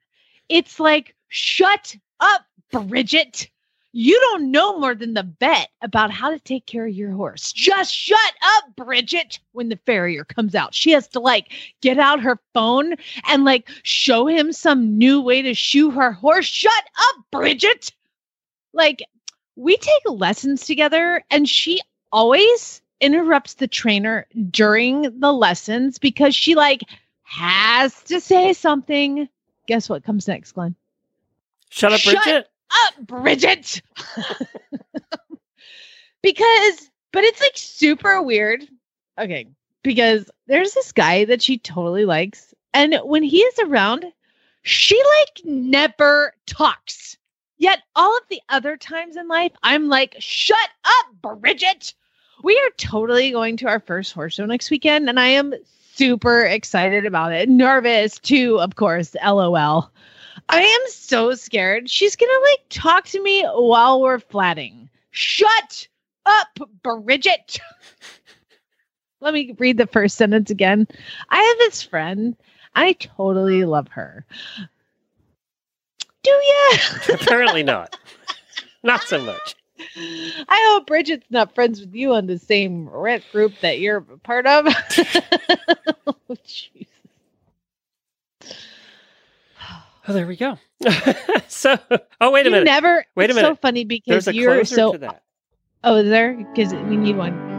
[0.49, 3.49] It's like, shut up, Bridget.
[3.93, 7.51] You don't know more than the vet about how to take care of your horse.
[7.51, 9.39] Just shut up, Bridget.
[9.53, 12.95] When the farrier comes out, she has to like get out her phone
[13.27, 16.45] and like show him some new way to shoe her horse.
[16.45, 17.91] Shut up, Bridget.
[18.73, 19.03] Like,
[19.55, 26.53] we take lessons together, and she always interrupts the trainer during the lessons because she
[26.53, 26.81] like
[27.23, 29.27] has to say something.
[29.65, 30.75] Guess what comes next, Glenn?
[31.69, 32.47] Shut up, Shut Bridget.
[32.71, 33.81] Up, Bridget.
[36.21, 38.67] because, but it's like super weird.
[39.17, 39.47] Okay.
[39.83, 42.53] Because there's this guy that she totally likes.
[42.73, 44.05] And when he is around,
[44.63, 47.17] she like never talks.
[47.57, 51.93] Yet all of the other times in life, I'm like, shut up, Bridget.
[52.43, 55.09] We are totally going to our first horse show next weekend.
[55.09, 55.55] And I am
[55.95, 57.49] super excited about it.
[57.49, 59.15] Nervous too, of course.
[59.25, 59.91] LOL.
[60.49, 61.89] I am so scared.
[61.89, 64.89] She's gonna like talk to me while we're flatting.
[65.11, 65.87] Shut
[66.25, 67.59] up, Bridget.
[69.21, 70.87] Let me read the first sentence again.
[71.29, 72.35] I have this friend.
[72.75, 74.25] I totally love her.
[76.23, 76.71] Do you?
[77.13, 77.97] Apparently not.
[78.83, 79.55] Not so much.
[79.97, 84.17] I hope Bridget's not friends with you on the same rent group that you're a
[84.19, 84.67] part of.
[86.07, 86.87] oh, jeez.
[90.07, 90.57] Oh, there we go.
[91.47, 91.77] so,
[92.21, 92.65] oh, wait a You minute.
[92.65, 93.05] never.
[93.15, 93.47] Wait a it's minute.
[93.47, 94.93] so funny because a you're so.
[94.93, 95.23] to that.
[95.83, 96.33] Oh, is there?
[96.33, 97.56] Because we need one.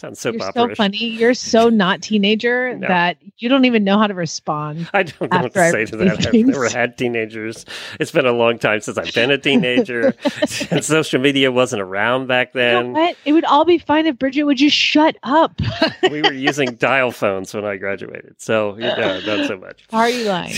[0.00, 0.96] Sounds soap You're so funny.
[0.96, 2.88] You're so not teenager No.
[2.88, 4.88] that you don't even know how to respond.
[4.94, 6.16] I don't know what I to say to that.
[6.18, 7.66] these I've never had teenagers.
[8.00, 10.14] It's been a long time since I've been a teenager.
[10.70, 12.92] and social media wasn't around back You know then.
[12.94, 13.16] what?
[13.26, 15.60] It would all be fine if Bridget would just shut up.
[16.10, 18.36] we were using dial phones when I graduated.
[18.40, 19.86] So, you know, not so much.
[19.88, 20.52] Party line.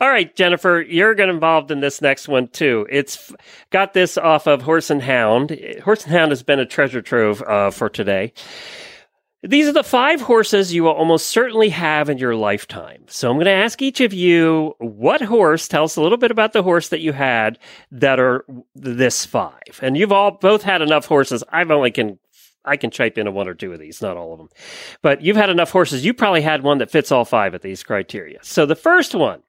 [0.00, 2.86] All right, Jennifer, you're to involved in this next one too.
[2.90, 3.32] It's
[3.70, 5.58] got this off of Horse and Hound.
[5.84, 8.32] Horse and Hound has been a treasure trove uh, for today.
[9.44, 13.02] These are the five horses you will almost certainly have in your lifetime.
[13.08, 16.30] So I'm going to ask each of you what horse, tell us a little bit
[16.30, 17.58] about the horse that you had
[17.90, 18.44] that are
[18.76, 19.80] this five.
[19.80, 21.42] And you've all both had enough horses.
[21.48, 22.20] I've only can,
[22.64, 24.48] I can chip in on one or two of these, not all of them.
[25.02, 26.04] But you've had enough horses.
[26.04, 28.38] You probably had one that fits all five of these criteria.
[28.42, 29.42] So the first one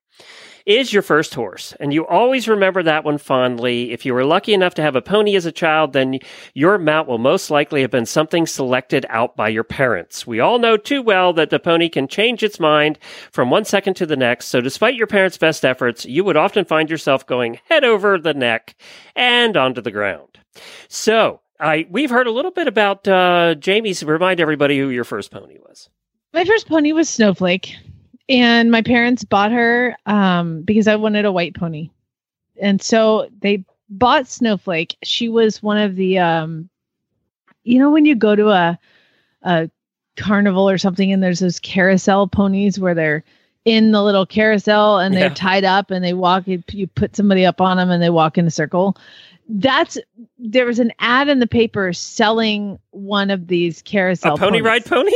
[0.66, 1.74] is your first horse.
[1.80, 3.92] And you always remember that one fondly.
[3.92, 6.20] If you were lucky enough to have a pony as a child, then
[6.54, 10.26] your mount will most likely have been something selected out by your parents.
[10.26, 13.00] We all know too well that the pony can change its mind
[13.32, 14.48] from one second to the next.
[14.48, 18.34] So despite your parents' best efforts, you would often find yourself going head over the
[18.34, 18.76] neck
[19.16, 20.40] and onto the ground.
[20.88, 25.32] So I, we've heard a little bit about, uh, Jamie's remind everybody who your first
[25.32, 25.90] pony was.
[26.34, 27.76] My first pony was Snowflake,
[28.30, 31.90] and my parents bought her um, because I wanted a white pony,
[32.62, 34.96] and so they bought Snowflake.
[35.04, 36.70] She was one of the, um,
[37.64, 38.80] you know, when you go to a
[39.44, 39.70] a
[40.18, 43.24] carnival or something, and there's those carousel ponies where they're
[43.66, 45.34] in the little carousel and they're Yeah.
[45.34, 46.48] tied up and they walk.
[46.48, 48.98] You, you put somebody up on them and they walk in a circle.
[49.50, 49.98] That's
[50.40, 54.64] there was an ad in the paper selling one of these carousel a pony ponies
[54.66, 55.12] ride pony?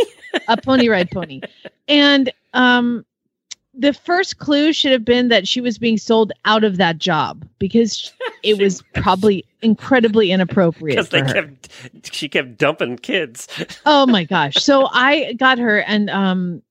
[0.47, 1.41] a pony ride pony.
[1.87, 3.05] And um
[3.79, 7.47] the first clue should have been that she was being sold out of that job
[7.59, 8.11] because
[8.43, 11.33] it was probably incredibly inappropriate Because they her.
[11.33, 11.69] kept,
[12.15, 13.47] she kept dumping kids.
[13.85, 14.55] oh my gosh.
[14.55, 16.61] So I got her and um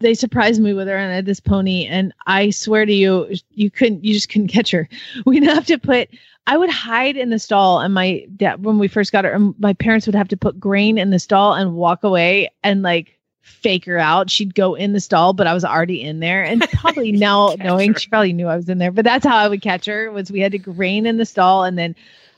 [0.00, 3.34] they surprised me with her and I had this pony and I swear to you
[3.50, 4.88] you couldn't you just couldn't catch her.
[5.26, 6.08] We'd have to put
[6.46, 9.72] I would hide in the stall and my dad when we first got her my
[9.74, 13.84] parents would have to put grain in the stall and walk away and like fake
[13.84, 14.30] her out.
[14.30, 17.92] She'd go in the stall, but I was already in there and probably now knowing
[17.92, 17.98] her.
[17.98, 18.92] she probably knew I was in there.
[18.92, 21.64] But that's how I would catch her was we had to grain in the stall
[21.64, 21.94] and then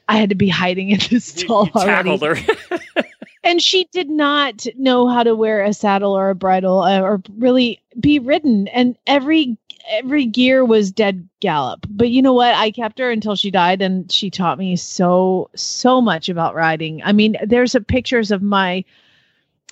[0.08, 3.04] I had to be hiding in the stall you already tackled her.
[3.44, 7.22] and she did not know how to wear a saddle or a bridle uh, or
[7.36, 9.56] really be ridden and every
[9.88, 11.86] every gear was dead gallop.
[11.88, 12.54] But you know what?
[12.54, 17.02] I kept her until she died, and she taught me so so much about riding.
[17.02, 18.84] I mean, there's a pictures of my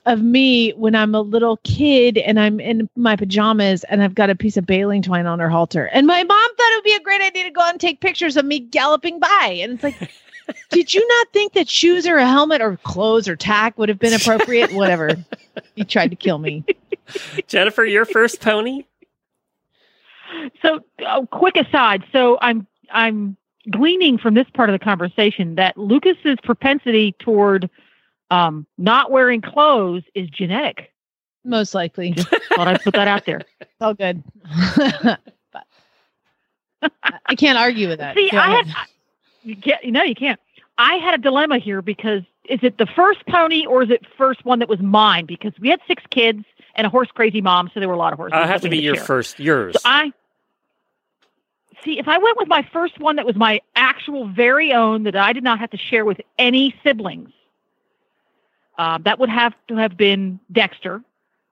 [0.05, 4.31] of me when I'm a little kid and I'm in my pajamas and I've got
[4.31, 5.87] a piece of baling twine on her halter.
[5.87, 8.01] And my mom thought it would be a great idea to go out and take
[8.01, 9.59] pictures of me galloping by.
[9.63, 10.11] And it's like,
[10.71, 13.99] did you not think that shoes or a helmet or clothes or tack would have
[13.99, 14.73] been appropriate?
[14.75, 15.17] Whatever.
[15.77, 16.65] You tried to kill me.
[17.47, 18.85] Jennifer, your first pony?
[20.63, 22.05] So, uh, quick aside.
[22.13, 23.37] So, I'm I'm
[23.71, 27.71] gleaning from this part of the conversation that Lucas's propensity toward
[28.31, 30.93] um, not wearing clothes is genetic.
[31.45, 32.13] Most likely.
[32.15, 33.43] Thought I'd put that out there.
[33.61, 34.23] It's all good.
[35.53, 35.67] but
[37.25, 38.15] I can't argue with that.
[38.15, 38.67] See, Go I ahead.
[38.67, 38.85] had, I,
[39.43, 40.39] you can't, no, you can't.
[40.79, 44.45] I had a dilemma here because is it the first pony or is it first
[44.45, 45.27] one that was mine?
[45.27, 46.45] Because we had six kids
[46.77, 48.35] and a horse crazy mom, so there were a lot of horses.
[48.35, 49.05] I'll that have to be your share.
[49.05, 49.75] first, yours.
[49.75, 50.13] So I
[51.85, 55.17] see if I went with my first one that was my actual very own that
[55.17, 57.31] I did not have to share with any siblings.
[58.79, 61.03] Uh, that would have to have been Dexter,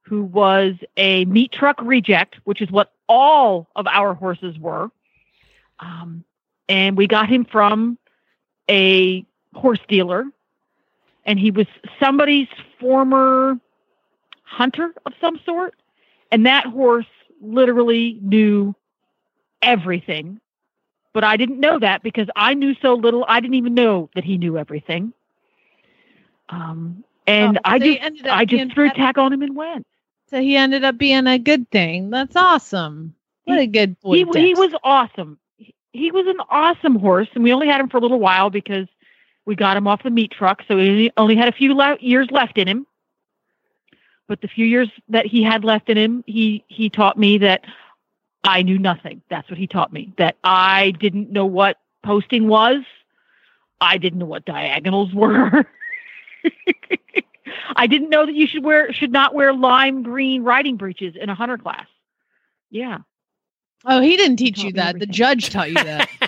[0.02, 4.90] who was a meat truck reject, which is what all of our horses were.
[5.78, 6.24] Um,
[6.68, 7.98] and we got him from
[8.68, 10.24] a horse dealer,
[11.24, 11.66] and he was
[11.98, 13.58] somebody's former
[14.44, 15.74] hunter of some sort.
[16.32, 17.06] And that horse
[17.40, 18.74] literally knew
[19.62, 20.40] everything.
[21.12, 23.24] But I didn't know that because I knew so little.
[23.26, 25.12] I didn't even know that he knew everything.
[26.48, 29.56] Um, and Oh, I so he just I just threw a tack on him and
[29.56, 29.86] went.
[30.30, 32.10] So he ended up being a good thing.
[32.10, 33.14] That's awesome.
[33.44, 34.16] What a good boy.
[34.16, 35.38] he he was awesome.
[35.56, 38.50] He, he was an awesome horse, and we only had him for a little while
[38.50, 38.86] because
[39.46, 42.28] we got him off the meat truck, so he only had a few le- years
[42.30, 42.86] left in him.
[44.28, 47.64] But the few years that he had left in him, he he taught me that
[48.44, 49.22] I knew nothing.
[49.28, 50.12] That's what he taught me.
[50.18, 52.82] That I didn't know what posting was.
[53.80, 55.66] I didn't know what diagonals were.
[57.76, 61.28] I didn't know that you should wear should not wear lime green riding breeches in
[61.28, 61.86] a hunter class.
[62.70, 62.98] Yeah.
[63.84, 64.98] Oh, he didn't teach taught you me that.
[64.98, 66.08] The judge taught you that.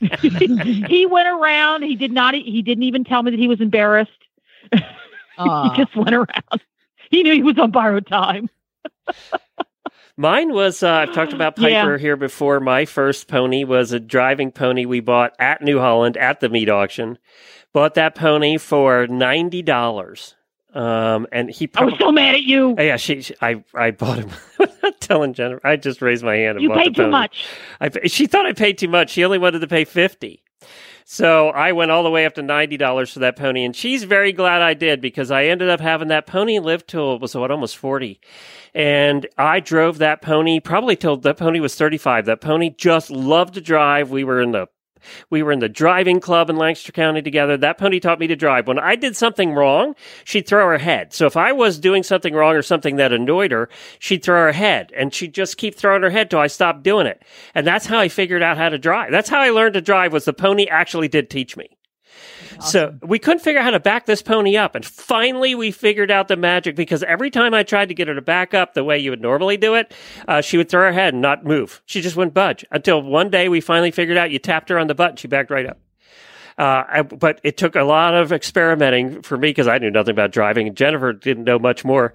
[0.88, 1.82] he went around.
[1.82, 2.34] He did not.
[2.34, 4.10] He didn't even tell me that he was embarrassed.
[5.38, 5.70] Aw.
[5.70, 6.62] he just went around.
[7.10, 8.48] He knew he was on borrowed time.
[10.16, 11.82] Mine was, uh, I've talked about Yeah.
[11.82, 12.60] Piper here before.
[12.60, 16.68] My first pony was a driving pony we bought at New Holland at the meat
[16.68, 17.18] auction.
[17.72, 20.34] Bought that pony for $90.
[20.72, 22.74] Um, and he I was so mad at you.
[22.78, 24.30] Oh, yeah, she, she, I, I bought him.
[25.00, 25.64] Telling Jennifer.
[25.66, 27.44] I just raised my hand and You paid too much.
[27.80, 29.10] I, she thought I paid too much.
[29.10, 30.42] She only wanted to pay 50
[31.06, 33.64] So I went all the way up to $90 for that pony.
[33.64, 37.14] And she's very glad I did because I ended up having that pony live till
[37.14, 38.20] it was what, almost 40.
[38.74, 42.24] And I drove that pony probably till that pony was 35.
[42.24, 44.10] That pony just loved to drive.
[44.10, 44.68] We were in the
[45.30, 47.56] we were in the driving club in Lancaster County together.
[47.56, 48.66] That pony taught me to drive.
[48.66, 51.12] When I did something wrong, she'd throw her head.
[51.12, 54.52] So if I was doing something wrong or something that annoyed her, she'd throw her
[54.52, 57.22] head and she'd just keep throwing her head till I stopped doing it.
[57.54, 59.10] And that's how I figured out how to drive.
[59.10, 61.76] That's how I learned to drive was the pony actually did teach me.
[62.60, 64.74] So we couldn't figure out how to back this pony up.
[64.74, 68.14] And finally we figured out the magic because every time I tried to get her
[68.14, 69.92] to back up the way you would normally do it,
[70.28, 71.82] uh, she would throw her head and not move.
[71.86, 74.86] She just wouldn't budge until one day we finally figured out you tapped her on
[74.86, 75.78] the butt and she backed right up.
[76.56, 80.12] Uh, I, but it took a lot of experimenting for me because I knew nothing
[80.12, 80.74] about driving.
[80.74, 82.14] Jennifer didn't know much more.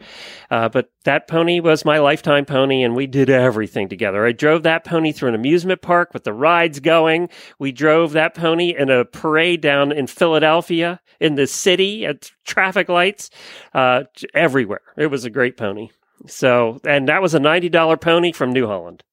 [0.49, 4.25] Uh, but that pony was my lifetime pony, and we did everything together.
[4.25, 7.29] I drove that pony through an amusement park with the rides going.
[7.59, 12.89] We drove that pony in a parade down in Philadelphia, in the city, at traffic
[12.89, 13.29] lights,
[13.73, 14.81] uh, everywhere.
[14.97, 15.89] It was a great pony.
[16.27, 19.03] So, and that was a $90 pony from New Holland.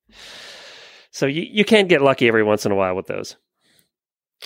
[1.11, 3.37] So you, you can get lucky every once in a while with those.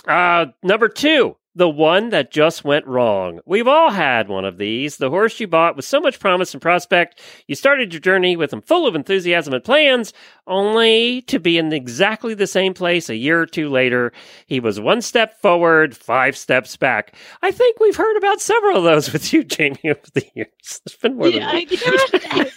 [0.07, 3.40] Uh, number two, the one that just went wrong.
[3.44, 4.96] We've all had one of these.
[4.98, 7.20] The horse you bought with so much promise and prospect.
[7.48, 10.12] You started your journey with him full of enthusiasm and plans,
[10.46, 14.12] only to be in exactly the same place a year or two later.
[14.46, 17.14] He was one step forward, five steps back.
[17.42, 20.81] I think we've heard about several of those with you, Jamie, over the years.
[20.87, 21.68] There's been more Yeah, than
[22.31, 22.50] I,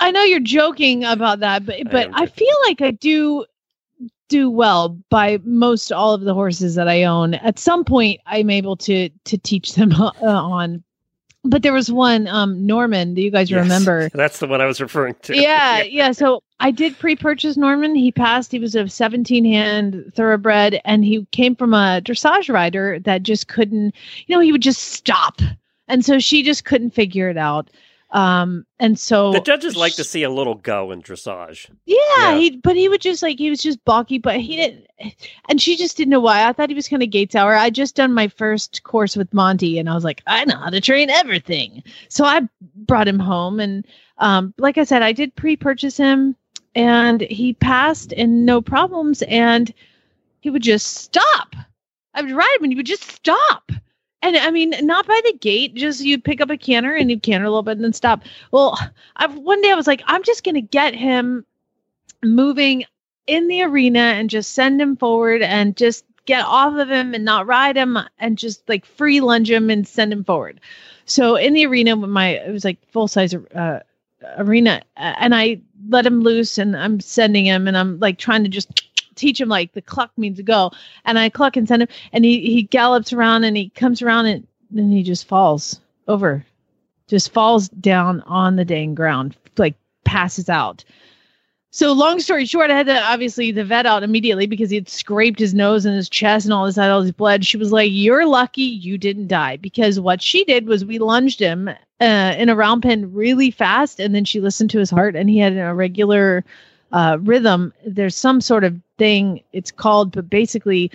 [0.00, 3.46] I know you're joking about that, but but am I, feel like I do
[4.28, 7.34] do well by most all of the horses that I own.
[7.34, 10.82] At some point, I'm able to to teach them uh, on.
[11.46, 13.12] But there was one, um, Norman.
[13.12, 13.62] Do you guys Yes.
[13.62, 14.08] remember?
[14.14, 15.36] That's the one I was referring to.
[15.40, 16.12] yeah, yeah.
[16.12, 17.94] So I did pre-purchase Norman.
[17.94, 18.50] He passed.
[18.50, 23.48] He was a 17 hand thoroughbred, and he came from a dressage rider that just
[23.48, 23.94] couldn't.
[24.26, 25.42] You know, he would just stop,
[25.86, 27.68] and so she just couldn't figure it out.
[28.14, 31.68] Um, and so The judges like to see a little go in dressage.
[31.84, 32.38] yeah, Yeah.
[32.38, 34.86] he but he would just like he was just balky, but he didn't
[35.48, 36.48] and she just didn't know why.
[36.48, 37.56] I thought he was kind of gate sour.
[37.56, 40.70] I just done my first course with Monty and I was like, I know how
[40.70, 41.82] to train everything.
[42.08, 42.42] So I
[42.76, 43.84] brought him home and
[44.18, 46.36] um like I said, I did pre-purchase him
[46.76, 49.74] and he passed and no problems and
[50.38, 51.56] he would just stop.
[52.14, 53.72] I would ride him and he would just stop.
[54.24, 57.22] And I mean, not by the gate, just you'd pick up a canter and you'd
[57.22, 58.22] canter a little bit and then stop.
[58.52, 58.78] Well,
[59.16, 61.44] I one day I was like, I'm just gonna get him
[62.22, 62.86] moving
[63.26, 67.22] in the arena and just send him forward and just get off of him and
[67.26, 70.58] not ride him and just like free lunge him and send him forward.
[71.04, 73.80] So in the arena with my it was like full size uh,
[74.38, 75.60] arena and I
[75.90, 78.70] let him loose and I'm sending him and I'm like trying to just
[79.14, 80.70] teach him like the cluck means go
[81.04, 84.26] and I cluck and send him and he he gallops around and he comes around
[84.26, 86.44] and then he just falls over
[87.06, 90.84] just falls down on the dang ground like passes out
[91.74, 94.88] so long story short, I had to obviously the vet out immediately because he had
[94.88, 97.44] scraped his nose and his chest and all this, had all this blood.
[97.44, 101.40] She was like, "You're lucky you didn't die," because what she did was we lunged
[101.40, 101.68] him
[102.00, 105.28] uh, in a round pen really fast, and then she listened to his heart, and
[105.28, 106.44] he had a regular
[106.92, 107.72] uh, rhythm.
[107.84, 110.90] There's some sort of thing it's called, but basically.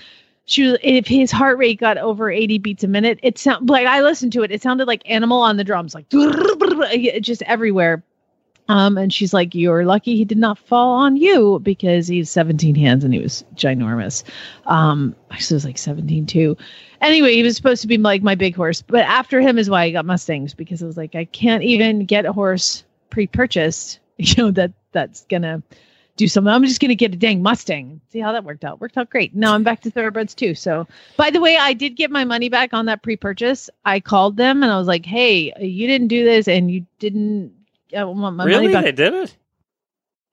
[0.45, 3.85] She was, if his heart rate got over 80 beats a minute, it sound like
[3.85, 4.51] I listened to it.
[4.51, 6.09] It sounded like animal on the drums, like
[7.21, 8.03] just everywhere.
[8.69, 12.75] Um, and she's like, You're lucky he did not fall on you because he's 17
[12.75, 14.23] hands and he was ginormous.
[14.67, 16.55] Um, it was like 17 too.
[17.01, 19.83] Anyway, he was supposed to be like my big horse, but after him is why
[19.83, 23.99] I got Mustangs because it was like, I can't even get a horse pre purchased,
[24.17, 25.63] you know, that that's gonna
[26.19, 26.53] do something.
[26.53, 28.01] I'm just gonna get a dang Mustang.
[28.09, 28.81] See how that worked out.
[28.81, 29.33] Worked out great.
[29.33, 30.53] Now I'm back to thoroughbreds too.
[30.53, 30.85] So,
[31.17, 33.69] by the way, I did get my money back on that pre purchase.
[33.85, 37.53] I called them and I was like, Hey, you didn't do this and you didn't.
[37.95, 38.67] I want my really?
[38.67, 38.83] money back.
[38.83, 39.35] They did it?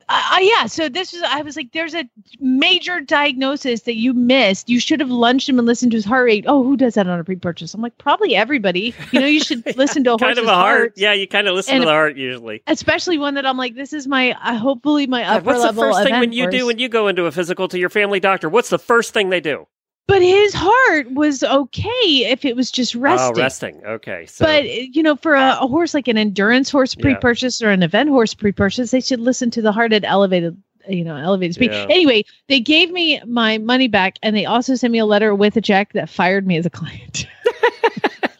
[0.08, 0.66] Uh, uh, yeah.
[0.66, 4.68] So this was, I was like, there's a major diagnosis that you missed.
[4.68, 6.44] You should have lunged him and listened to his heart rate.
[6.46, 7.74] Oh, who does that on a pre-purchase?
[7.74, 8.94] I'm like, probably everybody.
[9.10, 10.78] You know, you should listen to a kind of a heart.
[10.78, 12.62] heart, Yeah, you kind of listen And- to the heart usually.
[12.68, 15.66] especially one that I'm like, this is my, uh, hopefully my God, upper what's the
[15.66, 18.20] level first thing when you do when you go into a physical to your family
[18.20, 18.48] doctor?
[18.48, 19.66] What's the first thing they do?
[20.08, 23.34] But his heart was okay if it was just oh, resting.
[23.34, 23.84] Oh, resting.
[23.84, 24.26] Okay.
[24.26, 27.82] So But you know, for a, a horse like an endurance horse pre-purchase or an
[27.82, 30.56] event horse pre-purchase, they should listen to the heart at elevated,
[30.88, 31.72] you know, elevated speed.
[31.72, 31.86] Yeah.
[31.90, 35.56] Anyway, they gave me my money back, and they also sent me a letter with
[35.56, 37.26] a check that fired me as a client.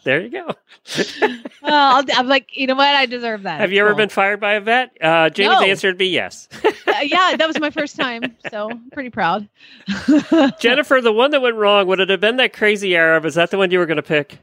[0.07, 0.45] there you go.
[1.61, 2.87] well, I'll- I'm like, you know what?
[2.87, 3.59] I deserve that.
[3.59, 3.97] Have you ever Cool.
[3.97, 4.95] been fired by a vet?
[5.01, 5.65] Uh, Jamie's No.
[5.65, 6.47] answer would be yes.
[6.87, 9.47] Uh, yeah, that was my first time, so I'm pretty proud.
[10.59, 13.25] Jennifer, the one that went wrong, would it have been that crazy Arab?
[13.25, 14.39] Is that the one you were going to pick?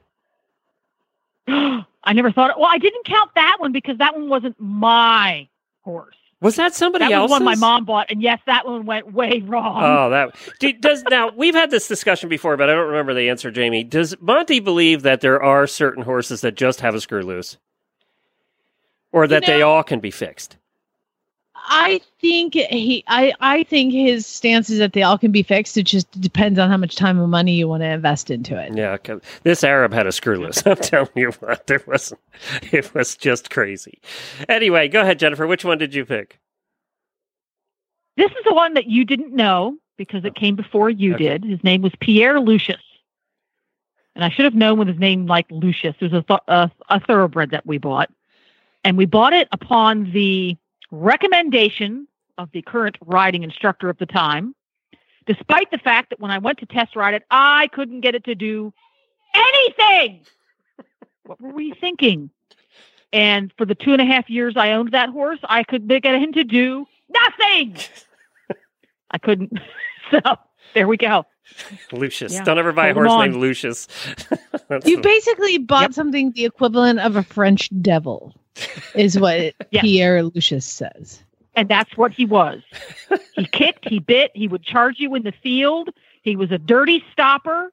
[1.49, 2.57] I never thought.
[2.59, 5.49] Well, I didn't count that one because that one wasn't my
[5.83, 6.15] horse.
[6.45, 9.43] Was that somebody that was one my mom bought, and yes, that one went way
[9.47, 9.83] wrong.
[9.83, 13.31] Oh, that do, does now we've had this discussion before, but I don't remember the
[13.31, 13.83] answer, Jamie.
[13.83, 17.57] Does Monty believe that there are certain horses that just have a screw loose,
[19.11, 20.59] or that they know- all can be fixed?
[21.67, 25.77] I think he, I, I think his stance is that they all can be fixed.
[25.79, 28.77] It just depends on how much time and money you want to invest into it.
[28.77, 30.63] Yeah, 'cause this Arab had a screw loose.
[30.67, 32.21] I'm telling you what, there wasn't.
[32.71, 33.99] It was just crazy.
[34.49, 35.47] Anyway, go ahead, Jennifer.
[35.47, 36.39] Which one did you pick?
[38.17, 41.25] This is the one that you didn't know because it came before you Okay.
[41.39, 41.45] did.
[41.45, 42.81] His name was Pierre Lucius.
[44.15, 45.97] And I should have known with his name like Lucius.
[45.99, 48.11] It was a, th- a, a thoroughbred that we bought.
[48.85, 50.57] And we bought it upon the
[50.91, 52.07] recommendation
[52.39, 54.55] of the current riding instructor of the time,
[55.27, 58.25] despite the fact that when I went to test ride it, I couldn't get it
[58.25, 58.73] to do
[59.35, 60.25] anything.
[61.25, 62.31] what were we thinking?
[63.13, 66.05] And for the two and a half years I owned that horse, I could get
[66.05, 67.77] him to do nothing.
[69.11, 69.53] I couldn't.
[70.11, 70.21] So
[70.75, 71.25] there we go.
[71.91, 72.35] Lucius.
[72.35, 72.45] Yeah.
[72.45, 73.31] Don't ever buy a horse on.
[73.31, 73.89] named Lucius.
[74.85, 75.93] You the- basically bought Yep.
[75.95, 78.35] something the equivalent of a French devil,
[78.95, 79.83] is what Yes.
[79.83, 81.23] Pierre Lucius says.
[81.57, 82.63] And that's what he was.
[83.35, 85.91] he kicked, he bit, he would charge you in the field.
[86.23, 87.73] He was a dirty stopper.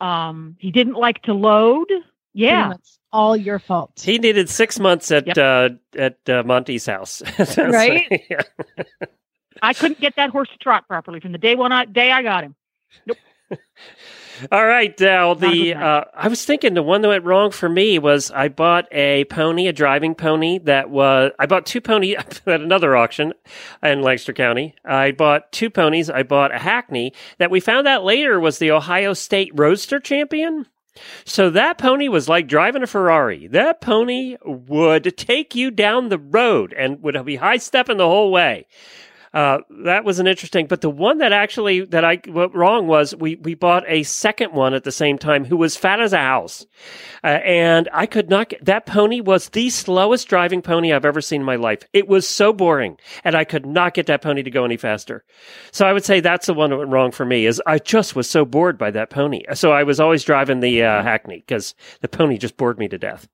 [0.00, 1.88] Um, he didn't like to load.
[2.32, 2.68] Yeah.
[2.68, 4.00] much all your fault.
[4.04, 5.38] he needed six months at Yep.
[5.38, 5.68] uh,
[5.98, 7.22] at uh, Monty's house.
[7.56, 8.06] Right?
[8.30, 8.42] yeah.
[9.62, 12.22] I couldn't get that horse to trot properly from the day one I, day I
[12.22, 12.54] got him.
[14.52, 17.98] All right, now the uh, I was thinking the one that went wrong for me
[17.98, 22.16] was I bought a pony, a driving pony that was I bought two ponies
[22.46, 23.32] at another auction
[23.82, 24.74] in Lancaster County.
[24.84, 26.10] I bought two ponies.
[26.10, 30.66] I bought a hackney that we found out later was the Ohio State Roadster champion.
[31.24, 33.46] So that pony was like driving a Ferrari.
[33.48, 38.32] That pony would take you down the road and would be high stepping the whole
[38.32, 38.66] way.
[39.34, 43.14] Uh, that was an interesting, but the one that actually that I went wrong was
[43.14, 46.18] we we bought a second one at the same time who was fat as a
[46.18, 46.66] house,
[47.22, 51.20] uh, and I could not get that pony was the slowest driving pony I've ever
[51.20, 51.82] seen in my life.
[51.92, 55.24] It was so boring, and I could not get that pony to go any faster.
[55.72, 57.46] So I would say that's the one that went wrong for me.
[57.46, 60.82] Is I just was so bored by that pony, so I was always driving the
[60.82, 63.28] uh, Hackney because the pony just bored me to death.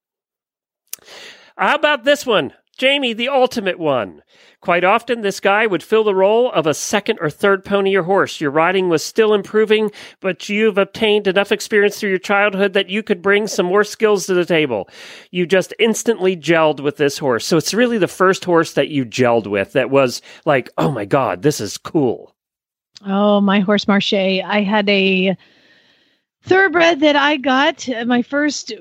[1.57, 2.53] How about this one?
[2.75, 4.23] Jamie, the ultimate one.
[4.61, 8.03] Quite often, this guy would fill the role of a second or third pony or
[8.03, 8.41] horse.
[8.41, 13.03] Your riding was still improving, but you've obtained enough experience through your childhood that you
[13.03, 14.89] could bring some more skills to the table.
[15.31, 17.47] You just instantly gelled with this horse.
[17.47, 21.05] So it's really the first horse that you gelled with that was like, oh my
[21.05, 22.35] God, this is cool.
[23.07, 24.15] Oh, my horse Marche.
[24.15, 25.37] I had a
[26.43, 28.73] thoroughbred that I got my first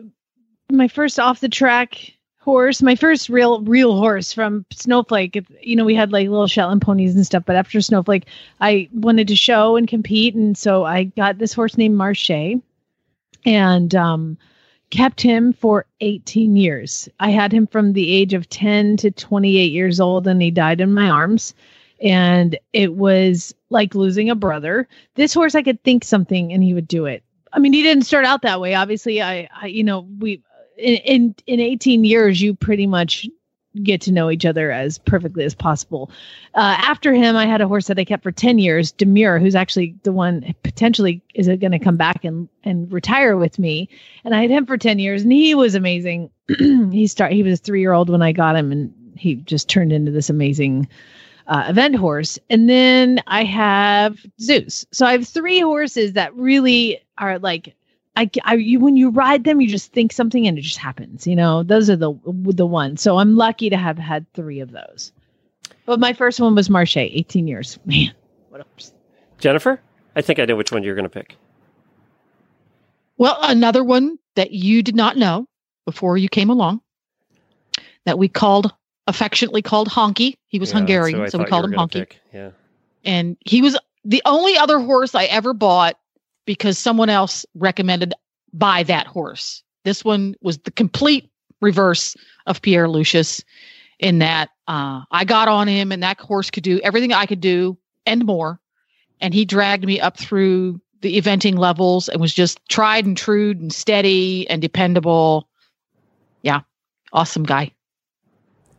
[0.72, 2.13] my first off the track
[2.44, 5.42] horse, my first real real horse from Snowflake.
[5.62, 8.26] You know, we had like little Shetland ponies and stuff, but after Snowflake,
[8.60, 12.60] I wanted to show and compete, and so I got this horse named Marche,
[13.46, 14.38] and um,
[14.90, 17.08] kept him for 18 years.
[17.20, 20.82] I had him from the age of 10 to 28 years old, and he died
[20.82, 21.54] in my arms.
[22.02, 24.90] And it was like losing a brother.
[25.16, 27.24] This horse, I could think something, and he would do it.
[27.54, 28.76] I mean, he didn't start out that way.
[28.76, 30.42] Obviously, I, I you know, we
[30.78, 33.28] in, in in 18 years you pretty much
[33.82, 36.12] get to know each other as perfectly as possible.
[36.54, 39.56] Uh, after him, I had a horse that I kept for 10 years, Demure, who's
[39.56, 43.90] actually the one potentially is going to come back and, and retire with me.
[44.24, 46.30] And I had him for 10 years and he was amazing.
[46.58, 49.70] he start, he was a three year old when I got him and he just
[49.70, 50.88] turned into this amazing
[51.48, 52.38] uh, event horse.
[52.50, 54.86] And then I have Zeus.
[54.92, 57.76] So I have three horses that really are like
[58.16, 61.26] I, I you when you ride them, you just think something and it just happens.
[61.26, 63.02] You know, those are the the ones.
[63.02, 65.12] So I'm lucky to have had three of those.
[65.86, 67.78] But my first one was Marche, 18 years.
[67.86, 68.14] Man,
[68.50, 68.66] what a
[69.40, 69.82] Jennifer,
[70.16, 71.36] I think I know which one you're going to pick.
[73.18, 75.48] Well, another one that you did not know
[75.86, 76.82] before you came along
[78.06, 78.74] that we called
[79.08, 80.36] affectionately called Honky.
[80.48, 81.92] He was Yeah, Hungarian, I so we called him Honky.
[82.00, 82.20] pick.
[82.34, 82.52] Yeah.
[83.04, 85.98] and he was the only other horse I ever bought
[86.46, 88.14] because someone else recommended
[88.54, 89.64] buy that horse.
[89.84, 91.30] This one was the complete
[91.62, 92.16] reverse
[92.46, 93.44] of Pierre Lucius
[94.00, 97.42] in that uh, I got on him and that horse could do everything I could
[97.42, 98.60] do and more.
[99.22, 103.52] And he dragged me up through the eventing levels and was just tried and true
[103.52, 105.48] and steady and dependable.
[106.42, 106.62] Yeah,
[107.12, 107.72] awesome guy.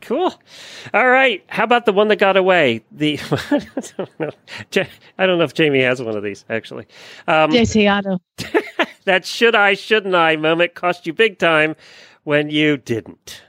[0.05, 0.35] Cool.
[0.93, 1.43] All right.
[1.49, 2.85] How about the one that got away?
[2.93, 3.19] The
[3.51, 3.59] I
[3.97, 4.31] don't know.
[5.19, 6.87] I don't know if Jamie has one of these actually.
[7.27, 8.21] Um, Deseado.
[9.05, 11.75] that should I, shouldn't I moment cost you big time
[12.25, 13.43] when you didn't.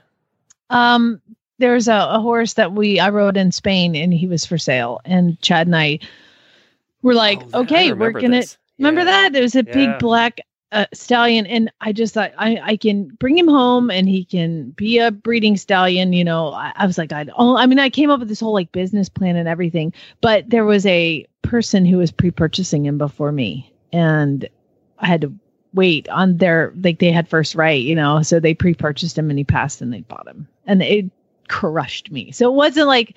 [0.70, 1.20] Um,
[1.58, 5.00] there's a, a horse that we I rode in Spain and he was for sale.
[5.04, 5.98] And Chad and I
[7.02, 8.58] were like, Oh, okay, we're gonna this.
[8.78, 9.28] remember Yeah.
[9.30, 9.36] that?
[9.36, 9.72] It was a Yeah.
[9.74, 10.40] big black
[10.72, 14.70] uh, stallion, and I just thought I, I can bring him home and he can
[14.70, 16.12] be a breeding stallion.
[16.12, 18.40] You know, I, I was like, I oh, I mean, I came up with this
[18.40, 22.98] whole like business plan and everything, but there was a person who was pre-purchasing him
[22.98, 24.48] before me, and
[24.98, 25.32] I had to
[25.72, 29.38] wait on their like they had first right, you know, so they pre-purchased him and
[29.38, 31.10] he passed and they bought him, and it
[31.48, 32.32] crushed me.
[32.32, 33.16] So it wasn't like.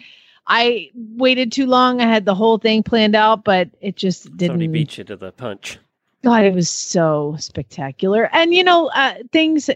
[0.51, 2.01] I waited too long.
[2.01, 4.53] I had the whole thing planned out, but it just didn't.
[4.53, 5.77] Somebody beat you to the punch.
[6.24, 8.30] God, it was so spectacular.
[8.34, 9.70] And you know, uh, things.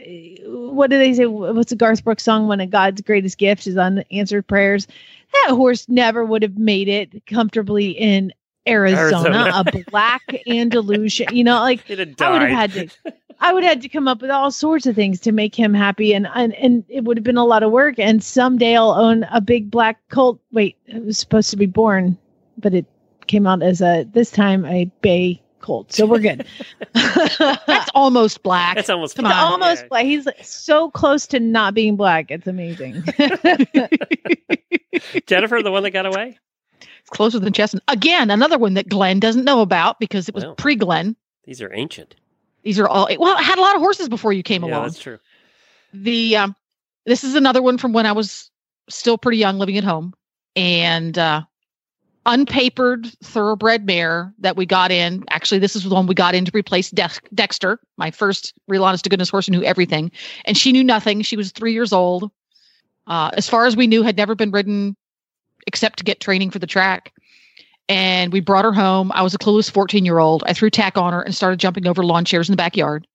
[0.45, 1.25] What do they say?
[1.25, 2.47] What's the Garth Brooks song?
[2.47, 4.87] When a God's greatest gift is unanswered prayers.
[5.33, 8.33] That horse never would have made it comfortably in
[8.67, 9.29] Arizona.
[9.29, 9.63] Arizona.
[9.65, 11.33] A black Andalusian.
[11.35, 13.13] You know, like I would have had to.
[13.39, 15.73] I would have had to come up with all sorts of things to make him
[15.73, 17.99] happy, and and and it would have been a lot of work.
[17.99, 20.39] And someday I'll own a big black colt.
[20.51, 22.17] Wait, it was supposed to be born,
[22.57, 22.85] but it
[23.27, 25.91] came out as a this time a bay colt.
[25.91, 26.45] So we're good.
[26.93, 28.75] That's almost black.
[28.75, 29.51] That's almost Come It's on.
[29.53, 29.87] almost Yeah.
[29.87, 30.05] black.
[30.05, 32.29] He's so close to not being black.
[32.29, 33.03] It's amazing.
[35.25, 36.37] Jennifer, the one that got away.
[36.81, 37.83] It's closer than Chestnut.
[37.87, 40.55] Again, another one that Glenn doesn't know about because it was Well.
[40.55, 41.15] pre Glenn.
[41.45, 42.15] These are ancient.
[42.63, 44.83] These are all well, I had a lot of horses before you came yeah, along.
[44.83, 45.19] that's true.
[45.93, 46.55] The um
[47.05, 48.49] this is another one from when I was
[48.89, 50.13] still pretty young living at home.
[50.55, 51.41] And uh
[52.25, 55.23] unpapered thoroughbred mare that we got in.
[55.29, 58.83] Actually, this is the one we got in to replace Dex- Dexter, my first real
[58.85, 60.11] honest to goodness horse who knew everything.
[60.45, 61.21] And she knew nothing.
[61.21, 62.31] She was three years old.
[63.07, 64.95] Uh, as far as we knew, had never been ridden
[65.67, 67.13] except to get training for the track.
[67.89, 69.11] And we brought her home.
[69.13, 70.43] I was a clueless 14 year old.
[70.47, 73.05] I threw tack on her and started jumping over lawn chairs in the backyard.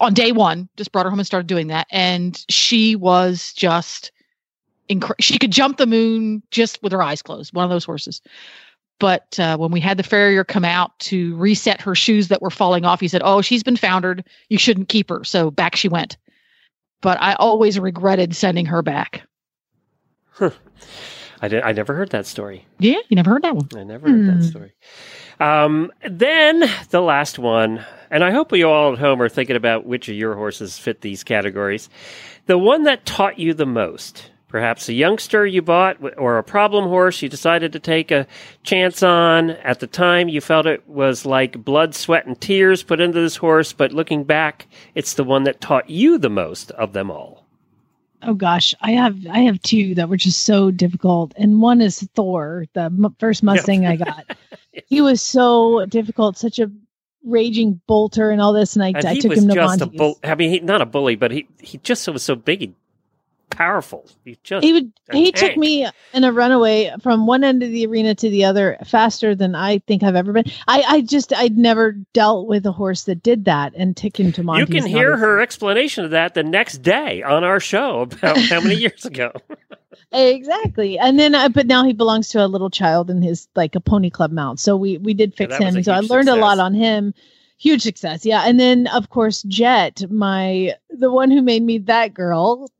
[0.00, 0.68] on day one.
[0.76, 4.12] Just brought her home and started doing that, and she was just
[4.88, 7.54] incre- She could jump the moon just with her eyes closed.
[7.54, 8.20] One of those horses.
[9.00, 12.50] But uh, when we had the farrier come out to reset her shoes that were
[12.50, 14.24] falling off, he said, "Oh, she's been foundered.
[14.48, 16.16] You shouldn't keep her." So back she went.
[17.00, 19.22] But I always regretted sending her back.
[21.40, 22.66] I, did, I never heard that story.
[22.80, 23.68] Yeah, you never heard that one.
[23.76, 24.40] I never heard that Hmm.
[24.42, 24.72] story.
[25.38, 29.86] Um, then the last one, and I hope you all at home are thinking about
[29.86, 31.88] which of your horses fit these categories.
[32.46, 34.30] The one that taught you the most.
[34.48, 38.26] Perhaps a youngster you bought or a problem horse you decided to take a
[38.62, 39.50] chance on.
[39.50, 43.36] At the time, you felt it was like blood, sweat, and tears put into this
[43.36, 47.44] horse, but looking back, it's the one that taught you the most of them all.
[48.22, 52.00] Oh gosh, I have I have two that were just so difficult, and one is
[52.14, 54.36] Thor, the m- first Mustang I got.
[54.86, 56.70] He was so difficult, such a
[57.24, 59.80] raging bolter, and all this, and I, And I he took was him to just
[59.80, 60.18] a bull.
[60.22, 62.74] I mean, he, not a bully, but he, he just was so big and
[63.50, 64.08] powerful.
[64.24, 67.86] He just he would he took me in a runaway from one end of the
[67.86, 70.44] arena to the other faster than I think I've ever been.
[70.66, 74.32] I I just I'd never dealt with a horse that did that and took him
[74.32, 74.60] to Monty.
[74.60, 78.60] You can hear her explanation of that the next day on our show about how
[78.60, 79.32] many years ago.
[80.12, 83.74] exactly, and then uh, but now he belongs to a little child in his like
[83.74, 84.60] a pony club mount.
[84.60, 87.14] So we we did fix was him, so I learned a lot on him.
[87.60, 88.44] Huge success, yeah.
[88.46, 92.70] And then of course Jet, my the one who made me that girl,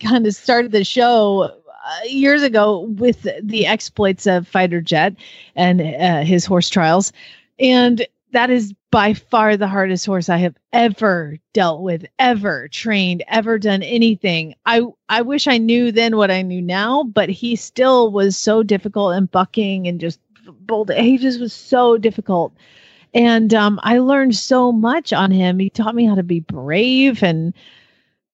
[0.00, 5.14] kind of started the show uh, years ago with the exploits of Fighter Jet
[5.54, 7.12] and uh, his horse trials,
[7.58, 13.22] and that is by far the hardest horse I have ever dealt with, ever trained,
[13.28, 14.54] ever done anything.
[14.66, 18.62] I I wish I knew then what I knew now, but he still was so
[18.62, 20.18] difficult and bucking and just
[20.60, 20.90] bold.
[20.90, 22.52] He just was so difficult.
[23.14, 25.58] And um, I learned so much on him.
[25.58, 27.54] He taught me how to be brave and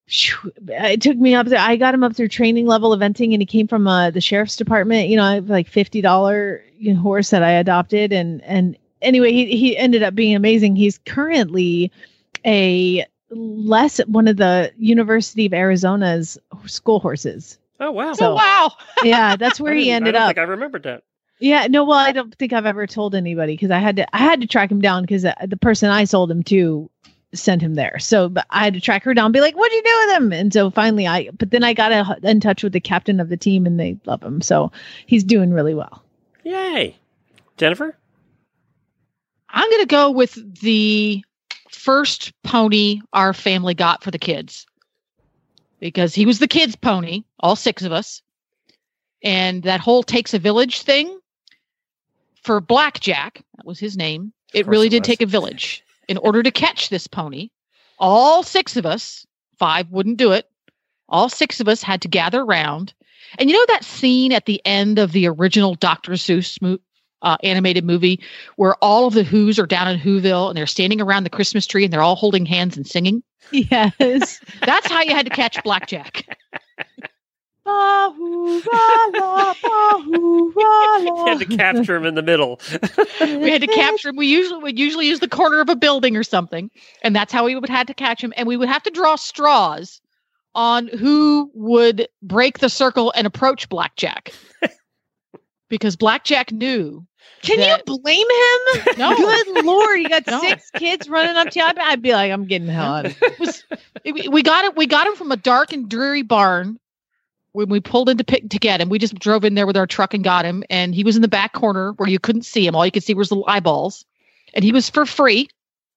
[0.07, 1.59] it took me up there.
[1.59, 4.55] I got him up through training level eventing, and he came from uh, the sheriff's
[4.57, 5.09] department.
[5.09, 8.77] You know, I have like fifty dollar you know, horse that I adopted, and and
[9.01, 10.75] anyway, he he ended up being amazing.
[10.75, 11.91] He's currently
[12.45, 17.57] a less one of the University of Arizona's school horses.
[17.79, 18.13] Oh wow!
[18.13, 18.71] So- oh wow!
[19.03, 20.35] Yeah, that's where I he ended I don't up.
[20.35, 21.03] Think I remembered that.
[21.39, 24.19] Yeah, no, well, I don't think I've ever told anybody because I had to I
[24.19, 26.89] had to track him down because the person I sold him to
[27.33, 27.99] sent him there.
[27.99, 30.17] So, but I had to track her down, and be like, "What'd you do with
[30.17, 33.19] him?" And so finally, I but then I got a, in touch with the captain
[33.19, 34.41] of the team, and they love him.
[34.41, 34.71] So
[35.05, 36.03] he's doing really well.
[36.43, 36.95] Yay,
[37.57, 37.97] Jennifer.
[39.49, 41.23] I'm going to go with the
[41.69, 44.65] first pony our family got for the kids
[45.79, 48.21] because he was the kids' pony, all six of us.
[49.21, 51.19] And that whole takes a village thing
[52.43, 54.33] for Blackjack, that was his name.
[54.53, 55.07] It really it did was.
[55.07, 55.83] take a village.
[56.07, 57.49] In order to catch this pony,
[57.97, 59.25] all six of us,
[59.57, 60.49] five wouldn't do it.
[61.09, 62.93] All six of us had to gather around.
[63.39, 66.13] And you know that scene at the end of the original Dr.
[66.13, 66.79] Seuss mo-
[67.21, 68.19] uh, animated movie
[68.57, 71.65] where all of the Who's are down in Whoville and they're standing around the Christmas
[71.65, 73.23] tree and they're all holding hands and singing?
[73.51, 74.39] Yes.
[74.65, 76.37] That's how you had to catch Blackjack.
[77.65, 78.61] You
[81.27, 82.59] had to capture him in the middle.
[83.21, 84.15] we had to capture him.
[84.17, 86.69] We usually would usually use the corner of a building or something,
[87.03, 88.33] and that's how we would have to catch him.
[88.35, 90.01] And we would have to draw straws
[90.55, 94.33] on who would break the circle and approach Blackjack,
[95.69, 97.05] because Blackjack knew.
[97.41, 98.97] Can that- you blame him?
[98.97, 99.15] No.
[99.15, 100.39] Good lord, you got No.
[100.41, 101.65] six kids running up to you.
[101.65, 103.29] I'd, I'd be like, I'm getting the hell out of here.
[103.31, 103.63] It was
[104.03, 104.75] it- we got it.
[104.75, 106.79] We got him from a dark and dreary barn
[107.53, 108.89] when we pulled in to pick to get him.
[108.89, 111.21] We just drove in there with our truck and got him, and he was in
[111.21, 112.75] the back corner where you couldn't see him.
[112.75, 114.05] All you could see was little eyeballs,
[114.53, 115.47] and he was for free.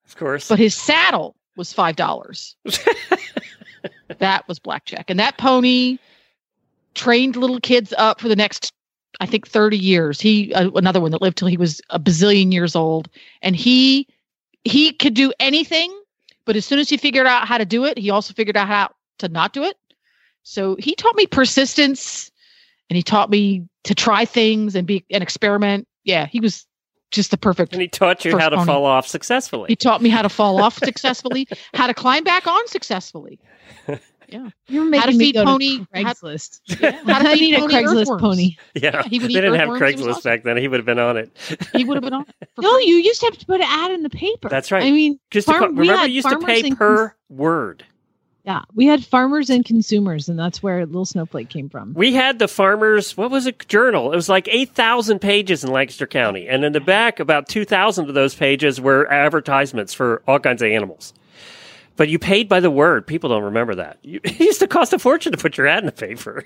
[0.07, 0.48] Of course.
[0.48, 2.54] but his saddle was five dollars.
[4.18, 5.98] that was blackjack, and that pony
[6.94, 8.72] trained little kids up for the next,
[9.20, 10.20] I think, thirty years.
[10.20, 13.09] He uh, another one that lived till he was a bazillion years old,
[13.42, 14.07] and he
[14.64, 15.92] he could do anything,
[16.44, 18.68] but as soon as he figured out how to do it, he also figured out
[18.68, 19.76] how to not do it.
[20.49, 22.30] So he taught me persistence,
[22.88, 25.88] and he taught me to try things and be an experiment.
[26.05, 26.64] Yeah, he was
[27.11, 28.66] just the perfect and he taught you how to pony.
[28.66, 29.66] fall off successfully.
[29.68, 33.38] he taught me how to fall off successfully, how to climb back on successfully.
[34.28, 36.61] Yeah, You're How making to me feed go pony- to how- Craigslist.
[37.07, 38.20] How to I feed need a Craigslist earthworms.
[38.20, 38.57] pony.
[38.74, 39.94] yeah, he would they didn't have earthworms.
[40.01, 40.30] He Craigslist awesome.
[40.32, 40.57] back then.
[40.57, 41.30] He would have been on it.
[41.76, 42.26] He would have been on.
[42.40, 42.86] it No, free.
[42.86, 44.49] you used to have to put an ad in the paper.
[44.49, 44.82] That's right.
[44.82, 47.84] I mean, Just to farm- co- we remember, you used to pay and per word.
[48.47, 51.94] Yeah, we had farmers and consumers, and that's where Little Snowflake came from.
[51.94, 53.16] We had the farmers.
[53.16, 53.66] What was it?
[53.68, 54.12] Journal.
[54.12, 57.64] It was like eight thousand pages in Lancaster County, and in the back, about two
[57.64, 61.12] thousand of those pages were advertisements for all kinds of animals.
[61.97, 63.05] But you paid by the word.
[63.07, 63.99] People don't remember that.
[64.03, 66.44] You, it used to cost a fortune to put your ad in the paper.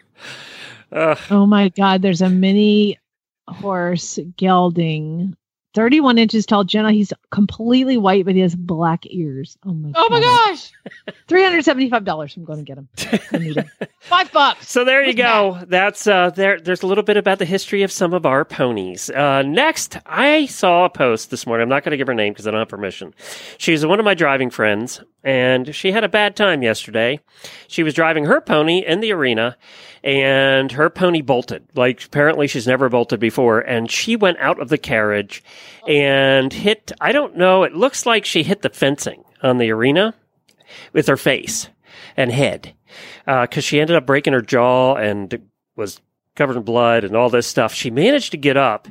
[0.90, 2.98] Uh, Oh my God, there's a mini
[3.46, 5.36] horse gelding,
[5.74, 6.64] 31 inches tall.
[6.64, 9.56] Jenna, he's completely white, but he has black ears.
[9.64, 10.72] Oh my Oh my gosh.
[11.28, 12.36] $375.
[12.36, 12.88] I'm going to get him.
[13.32, 13.70] I need him.
[14.00, 14.68] Five bucks.
[14.68, 15.62] So there you go.
[15.68, 16.58] That's uh, there.
[16.58, 19.10] There's a little bit about the history of some of our ponies.
[19.10, 21.62] Uh, next, I saw a post this morning.
[21.62, 23.14] I'm not going to give her name because I don't have permission.
[23.58, 27.20] She's one of my driving friends, and she had a bad time yesterday.
[27.68, 29.56] She was driving her pony in the arena,
[30.02, 31.64] and her pony bolted.
[31.74, 35.44] Like apparently she's never bolted before, and she went out of the carriage
[35.86, 36.92] and hit.
[37.00, 37.62] I don't know.
[37.64, 40.14] It looks like she hit the fencing on the arena
[40.92, 41.68] with her face
[42.16, 42.74] and head
[43.26, 46.00] uh, because she ended up breaking her jaw and was
[46.36, 47.74] covered in blood and all this stuff.
[47.74, 48.88] She managed to get up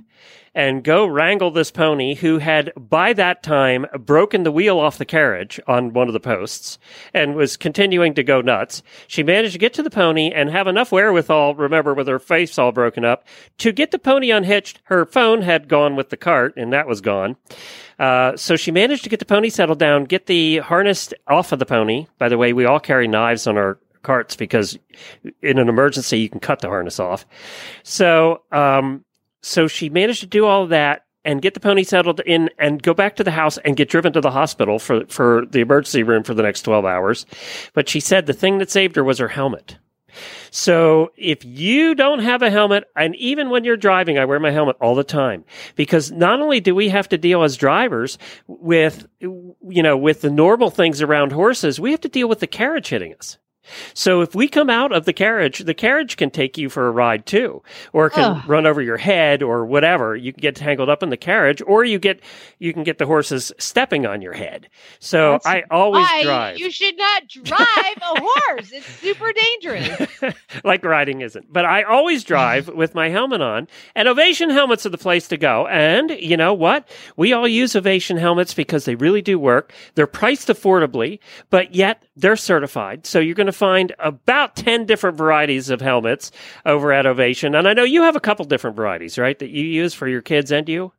[0.55, 5.05] and go wrangle this pony who had by that time broken the wheel off the
[5.05, 6.79] carriage on one of the posts
[7.13, 8.81] and was continuing to go nuts.
[9.07, 12.57] She managed to get to the pony and have enough wherewithal, remember, with her face
[12.57, 13.25] all broken up,
[13.59, 14.81] to get the pony unhitched.
[14.85, 17.35] Her phone had gone with the cart and that was gone.
[17.97, 21.59] Uh, so she managed to get the pony settled down, get the harness off of
[21.59, 22.07] the pony.
[22.17, 24.77] By the way, we all carry knives on our carts because
[25.41, 27.25] in an emergency you can cut the harness off.
[27.83, 29.05] So, um,
[29.41, 32.93] so she managed to do all that and get the pony settled in and go
[32.93, 36.23] back to the house and get driven to the hospital for, for the emergency room
[36.23, 37.25] for the next 12 hours.
[37.73, 39.77] But she said the thing that saved her was her helmet.
[40.51, 44.51] So if you don't have a helmet, and even when you're driving, I wear my
[44.51, 45.45] helmet all the time
[45.75, 50.31] because not only do we have to deal as drivers with, you know, with the
[50.31, 53.37] normal things around horses, we have to deal with the carriage hitting us.
[53.93, 56.91] So if we come out of the carriage, the carriage can take you for a
[56.91, 57.61] ride too,
[57.93, 58.49] or it can Ugh.
[58.49, 60.15] run over your head or whatever.
[60.15, 62.21] You can get tangled up in the carriage, or you get
[62.59, 64.69] you can get the horses stepping on your head.
[64.99, 66.59] So That's I always drive.
[66.59, 68.71] You should not drive a horse.
[68.71, 70.35] It's super dangerous.
[70.63, 71.51] like riding isn't.
[71.51, 75.37] But I always drive with my helmet on, and Ovation helmets are the place to
[75.37, 75.67] go.
[75.67, 76.87] And you know what?
[77.15, 79.73] We all use Ovation helmets because they really do work.
[79.95, 83.05] They're priced affordably, but yet they're certified.
[83.05, 86.31] So you're going to find about 10 different varieties of helmets
[86.65, 87.55] over at Ovation.
[87.55, 90.21] And I know you have a couple different varieties, right, that you use for your
[90.21, 90.91] kids and you?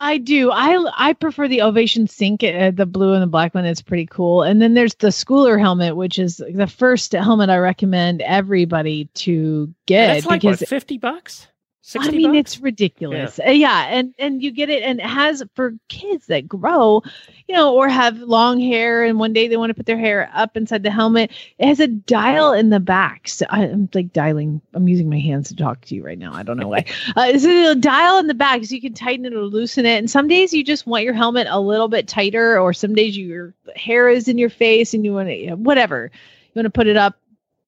[0.00, 0.52] I do.
[0.52, 3.64] I I prefer the Ovation Sync, uh, the blue and the black one.
[3.64, 4.44] It's pretty cool.
[4.44, 9.64] And then there's the Schooler helmet, which is the first helmet I recommend everybody to
[9.64, 11.48] And get that's like, because what, 50 bucks?
[11.88, 12.38] 60 I mean, bucks?
[12.38, 13.40] it's ridiculous.
[13.40, 13.86] Uh, Yeah.
[13.88, 17.02] and and you get it, and it has for kids that grow,
[17.48, 20.30] you know, or have long hair, and one day they want to put their hair
[20.34, 21.30] up inside the helmet.
[21.58, 23.26] It has a dial in the back.
[23.28, 24.60] So I, I'm like dialing.
[24.74, 26.34] I'm using my hands to talk to you right now.
[26.34, 26.84] I don't know why.
[27.16, 29.96] uh, it's a dial in the back, so you can tighten it or loosen it.
[29.96, 33.16] And some days you just want your helmet a little bit tighter, or some days
[33.16, 36.10] your hair is in your face and you want to, you know, whatever.
[36.12, 37.18] You want to put it up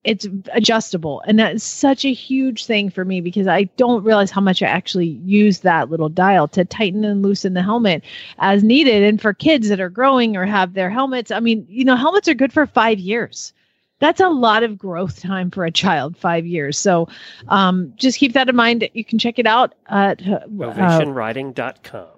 [0.04, 1.22] it's adjustable.
[1.26, 4.66] And that's such a huge thing for me because i don't realize how much i
[4.66, 8.02] actually use that little dial to tighten and loosen the helmet
[8.38, 9.02] as needed.
[9.02, 12.28] And for kids that are growing or have their helmets i mean you know helmets
[12.28, 13.52] are good for five years.
[13.98, 16.78] That's a lot of growth time for a child five years.
[16.78, 17.06] So
[17.48, 18.88] um, just keep that in mind.
[18.94, 22.08] You can check it out at uh, OvationRiding.com.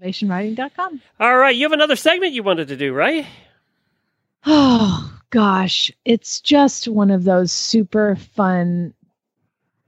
[0.00, 3.26] ovationriding.com All right, you have another segment you wanted to do, right?
[4.46, 8.94] Oh gosh, it's just one of those super fun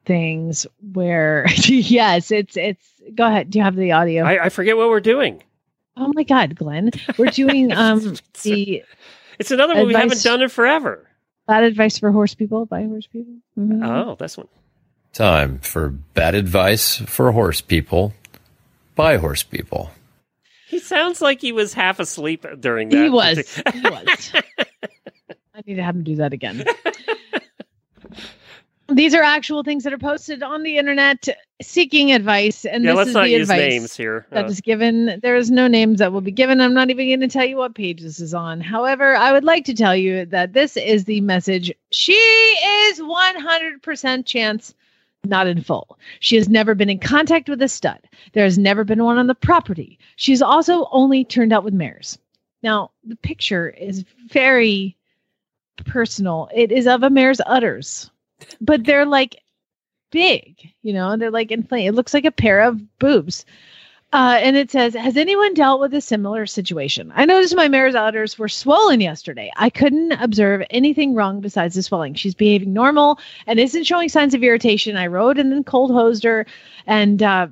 [0.04, 2.84] things where yes, it's it's
[3.14, 3.50] go ahead.
[3.50, 4.24] Do you have the audio?
[4.24, 5.42] I, I forget what we're doing.
[5.96, 6.90] oh my god, Glenn.
[7.16, 8.82] We're doing um the
[9.38, 11.06] It's another one we haven't done in forever.
[11.46, 13.34] bad advice for horse people by horse people.
[13.56, 13.86] Mhm.
[13.86, 14.48] Oh, this one.
[15.12, 18.12] Time for bad advice for horse people
[18.96, 19.90] by horse people.
[20.66, 22.96] He sounds like he was half asleep during that.
[23.04, 23.62] He was.
[23.72, 24.32] He was.
[25.66, 26.64] Need to have him do that again.
[28.88, 31.28] These are actual things that are posted on the internet
[31.60, 33.58] seeking advice, and yeah, this is not the use advice.
[33.58, 34.26] names here.
[34.30, 35.18] that Uh, is given.
[35.24, 36.60] There is no names that will be given.
[36.60, 38.60] I'm not even going to tell you what page this is on.
[38.60, 41.72] However, I would like to tell you that this is the message.
[41.90, 44.72] She is 100% chance
[45.24, 45.98] not in foal.
[46.20, 47.98] She has never been in contact with a stud.
[48.34, 49.98] There has never been one on the property.
[50.14, 52.16] She's also only turned out with mares.
[52.62, 54.96] Now, the picture is very
[55.84, 56.48] personal.
[56.54, 58.10] It is of a mare's udders,
[58.60, 59.42] but they're like
[60.10, 61.88] big, you know, they're like inflated.
[61.88, 63.44] It looks like a pair of boobs.
[64.12, 67.12] Uh, and it says, Has anyone dealt with a similar situation?
[67.14, 69.50] I noticed my mare's udders were swollen yesterday.
[69.56, 72.14] I couldn't observe anything wrong besides the swelling.
[72.14, 74.96] She's behaving normal and isn't showing signs of irritation.
[74.96, 76.46] I rode and then cold hosed her.
[76.86, 77.48] And uh,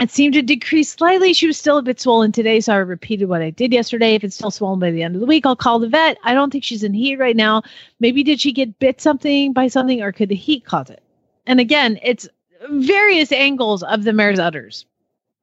[0.00, 1.34] It seemed to decrease slightly.
[1.34, 4.14] She was still a bit swollen today, so I repeated what I did yesterday.
[4.14, 6.16] If it's still swollen by the end of the week, I'll call the vet.
[6.24, 7.62] I don't think she's in heat right now.
[8.00, 11.02] Maybe did she get bit something by something, or could the heat cause it?
[11.46, 12.26] And again, it's
[12.70, 14.86] various angles of the mare's udders.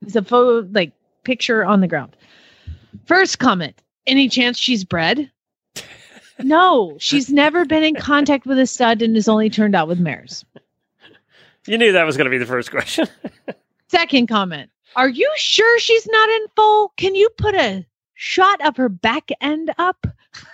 [0.01, 0.91] It's a photo, like
[1.24, 2.16] picture on the ground.
[3.05, 5.32] First comment: Any chance she's bred?
[6.39, 9.99] No, she's never been in contact with a stud and has only turned out with
[9.99, 10.45] mares.
[11.66, 13.08] You knew that was going to be the first question.
[13.90, 14.70] Second comment.
[14.96, 16.94] Are you sure she's not in foal?
[16.98, 17.86] Can you put a
[18.16, 20.08] shot of her back end up?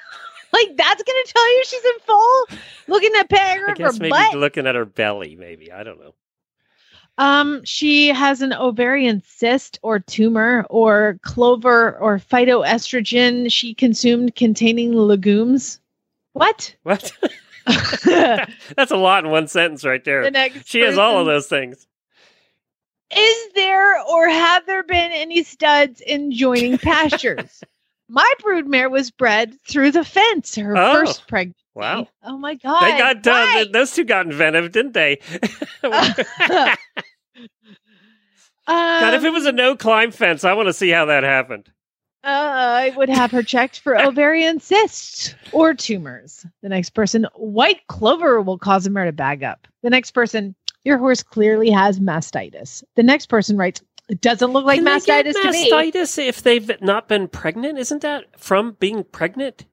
[0.53, 2.59] like that's gonna tell you she's in foal?
[2.87, 4.35] Looking at I guess her maybe butt.
[4.35, 5.71] looking at her belly, maybe.
[5.71, 6.13] I don't know.
[7.17, 14.93] Um, she has an ovarian cyst or tumor or clover or phytoestrogen she consumed containing
[14.93, 15.79] legumes.
[16.33, 16.75] What?
[16.83, 17.13] What?
[18.75, 20.29] That's a lot in one sentence right there.
[20.29, 21.87] next She has all of those things.
[23.17, 27.63] Is there or have there been any studs in joining pastures?
[28.09, 30.93] My broodmare was bred through the fence, her Oh.
[30.93, 31.59] first pregnancy.
[31.75, 32.07] Wow.
[32.23, 32.81] Oh my god.
[32.83, 33.47] They got done.
[33.47, 33.65] Why?
[33.71, 35.19] Those two got inventive, didn't they?
[38.67, 41.23] God, if it was a Um, no climb fence, I want to see how that
[41.23, 41.69] happened.
[42.23, 46.45] uh, I would have her checked for ovarian cysts or tumors.
[46.61, 49.67] The next person, white clover will cause a mare to bag up.
[49.81, 52.83] The next person, your horse clearly has mastitis.
[52.95, 55.71] The next person writes, it doesn't look like Can mastitis to me.
[55.71, 57.79] mastitis if they've not been pregnant?
[57.79, 59.65] Isn't that from being pregnant?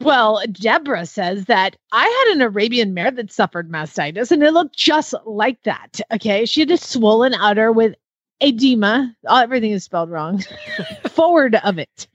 [0.00, 4.76] Well, Deborah says that I had an Arabian mare that suffered mastitis and it looked
[4.76, 6.00] just like that.
[6.12, 6.46] Okay.
[6.46, 7.94] She had a swollen udder with
[8.40, 9.14] edema.
[9.26, 10.42] Oh, everything is spelled wrong.
[11.10, 12.08] Forward of it.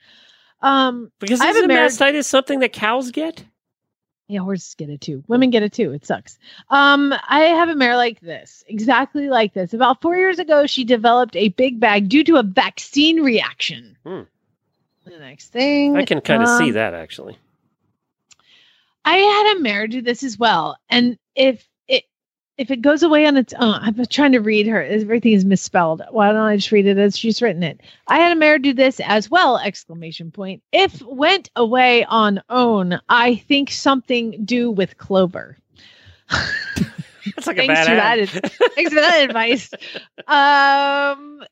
[0.62, 3.46] Um, Because I have a isn't mare- mastitis something that cows get?
[4.28, 5.24] Yeah, horses get it too.
[5.28, 5.92] Women get it too.
[5.92, 6.40] It sucks.
[6.70, 9.74] Um, I have a mare like this, exactly like this.
[9.74, 13.98] About four years ago, she developed a big bag due to a vaccine reaction.
[14.04, 14.22] Hmm.
[15.06, 17.38] The next thing I can kind of see um, that actually.
[19.04, 21.68] I had a mare do this as well, and if
[22.58, 24.82] if it goes away on its own, I'm trying to read her.
[24.82, 26.02] Everything is misspelled.
[26.12, 27.82] Why don't I just read it as she's written it?
[28.08, 29.58] I had a mare do this as well!
[29.58, 30.64] Exclamation point.
[30.72, 35.58] If went away on own, I think something do with clover.
[36.30, 38.30] That's like a Thanks bad for ad.
[38.44, 38.52] that.
[38.76, 39.72] Thanks for that advice.
[40.28, 41.44] Um,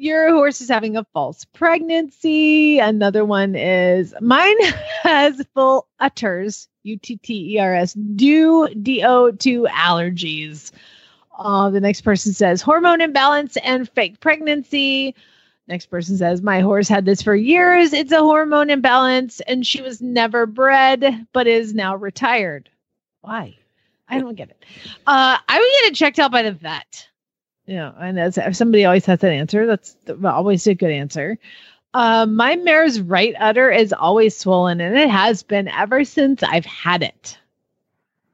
[0.00, 2.78] your horse is having a false pregnancy.
[2.78, 4.56] Another one is mine
[5.02, 10.72] has full utters, U T T E R S, due D O to allergies.
[11.38, 15.14] Uh, the next person says hormone imbalance and fake pregnancy.
[15.68, 17.92] Next person says, My horse had this for years.
[17.92, 22.70] It's a hormone imbalance, and she was never bred, but is now retired.
[23.20, 23.56] Why?
[24.08, 24.64] I don't get it.
[25.06, 27.09] Uh, I would get it checked out by the vet.
[27.70, 29.94] You know, and as if somebody always has an answer, that's
[30.24, 31.38] always a good answer.
[31.94, 36.64] Uh, my mare's right udder is always swollen, and it has been ever since I've
[36.66, 37.38] had it.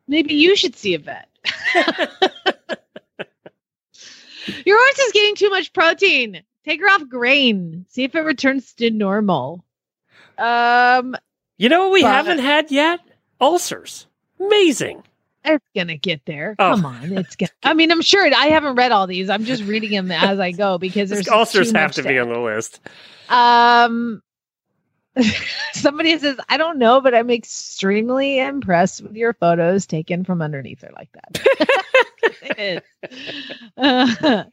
[0.09, 1.29] Maybe you should see a vet.
[4.65, 6.43] Your horse is getting too much protein.
[6.65, 7.85] Take her off grain.
[7.91, 9.67] See if it returns to normal.
[10.39, 11.15] Um,
[11.59, 13.01] You know what we But- haven't had yet?
[13.39, 14.07] Ulcers.
[14.41, 15.03] Amazing.
[15.47, 16.57] It's gonna get there.
[16.59, 16.73] Oh.
[16.73, 17.51] Come on, it's gonna.
[17.63, 18.27] I mean, I'm sure.
[18.27, 19.31] It, I haven't read all these.
[19.31, 22.39] I'm just reading them as I go because there's Ulcers have to be on the
[22.39, 22.81] list.
[23.29, 24.23] Um,
[25.73, 30.83] somebody says, "I don't know, but I'm extremely impressed with your photos taken from underneath
[30.83, 32.83] her like that."
[33.77, 34.45] Uh,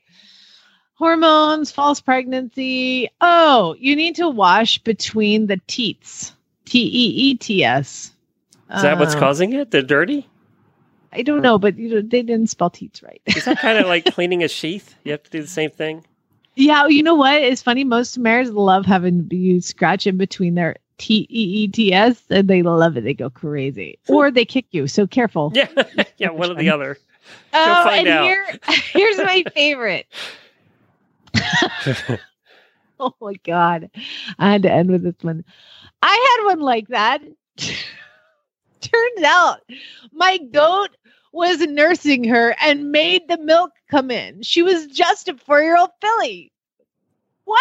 [0.96, 3.10] hormones, false pregnancy.
[3.22, 6.34] Oh, you need to wash between the teats.
[6.66, 8.14] T E E T S.
[8.74, 9.70] Is that what's Um, causing it?
[9.72, 10.28] They're dirty?
[11.16, 13.22] I don't know, but you know, they didn't spell teats right.
[13.26, 14.96] Is that kind of like cleaning a sheath?
[15.04, 16.06] You have to do the same thing?
[16.56, 17.42] Yeah, you know what?
[17.42, 17.84] It's funny.
[17.84, 22.48] Most mares love having you scratch in between their T E E T S, and
[22.48, 23.04] they love it.
[23.04, 24.88] They go crazy, or they kick you.
[24.88, 25.52] So careful.
[25.56, 25.68] Yeah.
[26.18, 26.98] yeah, one or the other.
[27.54, 28.24] Oh, find and out.
[28.26, 28.46] here,
[28.92, 30.08] here's my favorite.
[33.00, 33.90] oh my god,
[34.38, 35.44] I had to end with this one.
[36.02, 37.22] I had one like that.
[37.58, 39.62] Turns out
[40.12, 40.90] my goat
[41.34, 44.44] was nursing her and made the milk come in.
[44.44, 46.52] She was just a four year old filly.
[47.44, 47.60] What?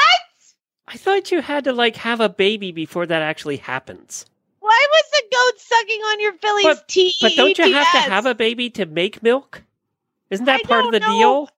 [0.87, 4.27] I thought you had to like have a baby before that actually happens.
[4.61, 7.15] Why was the goat sucking on your filly's But- T?
[7.21, 9.63] But don't you have to have a baby to make milk?
[10.31, 11.19] Isn't that I part of the know.
[11.19, 11.49] deal?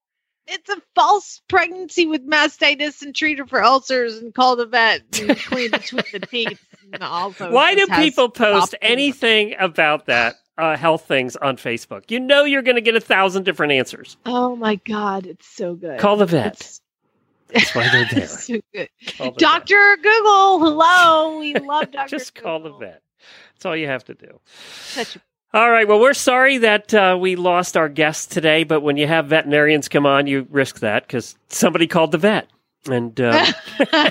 [0.46, 5.02] It's a false pregnancy with mastitis and treat her for ulcers and call the vet
[5.20, 6.62] and clean between the teeth.
[6.92, 12.10] And also Why do people post anything about that uh, health things on Facebook?
[12.10, 14.16] You know you're going to get a thousand different answers.
[14.26, 15.98] Oh my god, it's so good.
[16.00, 16.46] Call the vet.
[16.54, 16.80] It's-
[17.48, 18.26] That's why they're there.
[18.26, 18.88] So good.
[19.18, 19.36] Vet.
[19.38, 19.96] Dr.
[20.02, 21.38] Google, hello.
[21.38, 22.08] We love Dr.
[22.08, 23.02] Just call the vet.
[23.54, 24.40] That's all you have to do.
[24.82, 25.20] Such a
[25.52, 25.86] All right.
[25.86, 29.88] Well, we're sorry that uh, we lost our guest today, but when you have veterinarians
[29.88, 32.48] come on, you risk that because somebody called the vet.
[32.86, 33.46] And uh,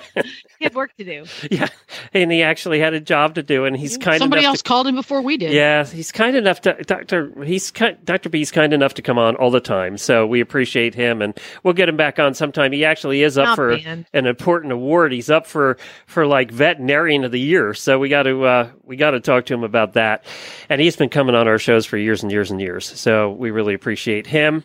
[0.59, 1.25] he had work to do.
[1.51, 1.67] yeah,
[2.13, 4.67] and he actually had a job to do, and he's kind of Somebody else to
[4.67, 5.53] called him before we did.
[5.53, 7.31] Yeah, he's kind enough to Doctor.
[7.43, 10.95] He's kind, Doctor B's kind enough to come on all the time, so we appreciate
[10.95, 12.71] him, and we'll get him back on sometime.
[12.71, 14.05] He actually is up Not for banned.
[14.13, 15.11] an important award.
[15.11, 18.95] He's up for for like veterinarian of the year, so we got to uh, we
[18.95, 20.25] got to talk to him about that.
[20.69, 23.51] And he's been coming on our shows for years and years and years, so we
[23.51, 24.63] really appreciate him.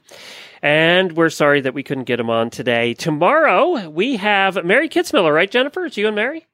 [0.62, 2.94] And we're sorry that we couldn't get him on today.
[2.94, 5.84] Tomorrow we have Mary Kitzmiller, right, Jennifer?
[5.86, 6.46] It's you and Mary.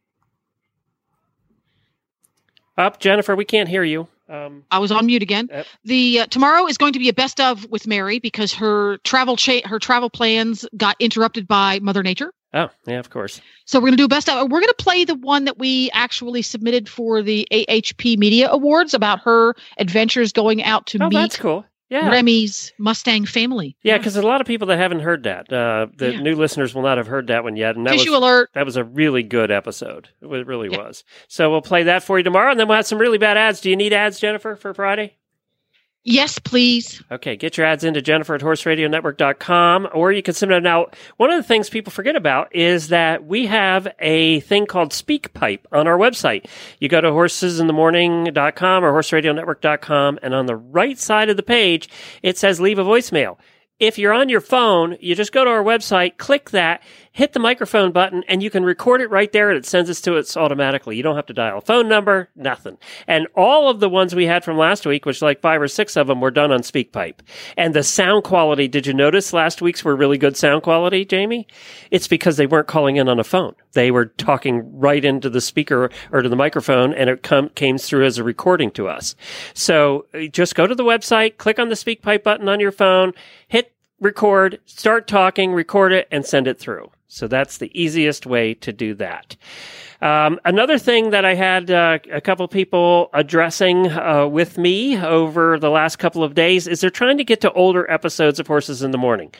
[2.76, 3.36] Up, Jennifer.
[3.36, 4.08] We can't hear you.
[4.28, 5.48] Um, I was on mute again.
[5.50, 5.66] Yep.
[5.84, 9.36] The uh, tomorrow is going to be a best of with Mary because her travel
[9.36, 12.32] cha- her travel plans got interrupted by Mother Nature.
[12.54, 13.40] oh, yeah, of course.
[13.66, 14.50] So we're going to do a best of.
[14.50, 18.94] We're going to play the one that we actually submitted for the AHP Media Awards
[18.94, 21.64] about her adventures going out to Oh, meet that's cool.
[21.90, 22.10] Yeah.
[22.10, 23.76] Remy's Mustang family.
[23.82, 26.20] Yeah, because a lot of people that haven't heard that, uh, the Yeah.
[26.20, 27.76] new listeners will not have heard that one yet.
[27.76, 28.50] And that Tissue was, alert.
[28.54, 30.08] That was a really good episode.
[30.22, 31.04] It really was.
[31.28, 33.60] So we'll play that for you tomorrow, and then we'll have some really bad ads.
[33.60, 35.16] Do you need ads, Jennifer, for Friday?
[36.06, 37.02] Yes, please.
[37.10, 40.94] Okay, get your ads into Jennifer at horseradionetwork.com, or you can send them out.
[41.16, 45.60] One of the things people forget about is that we have a thing called SpeakPipe
[45.72, 46.46] on our website.
[46.78, 51.88] You go to horsesinthemorning.com or horseradionetwork.com, and on the right side of the page,
[52.22, 53.38] it says leave a voicemail.
[53.80, 56.82] If you're on your phone, you just go to our website, click that,
[57.14, 60.00] hit the microphone button, and you can record it right there and it sends us
[60.00, 60.96] to us automatically.
[60.96, 62.76] You don't have to dial a phone number, nothing.
[63.06, 65.96] And all of the ones we had from last week, which like five or six
[65.96, 67.20] of them were done on SpeakPipe.
[67.56, 71.46] And the sound quality, did you notice last week's were really good sound quality, Jamie?
[71.92, 73.54] It's because they weren't calling in on a phone.
[73.74, 78.06] They were talking right into the speaker or to the microphone and it came through
[78.06, 79.14] as a recording to us.
[79.54, 83.12] So uh, just go to the website, click on the SpeakPipe button on your phone,
[83.46, 83.73] hit
[84.04, 86.90] record, start talking, record it, and send it through.
[87.08, 89.36] So that's the easiest way to do that.
[90.00, 95.58] Um, another thing that I had uh, a couple people addressing uh, with me over
[95.58, 98.82] the last couple of days is they're trying to get to older episodes of Horses
[98.82, 99.32] in the Morning.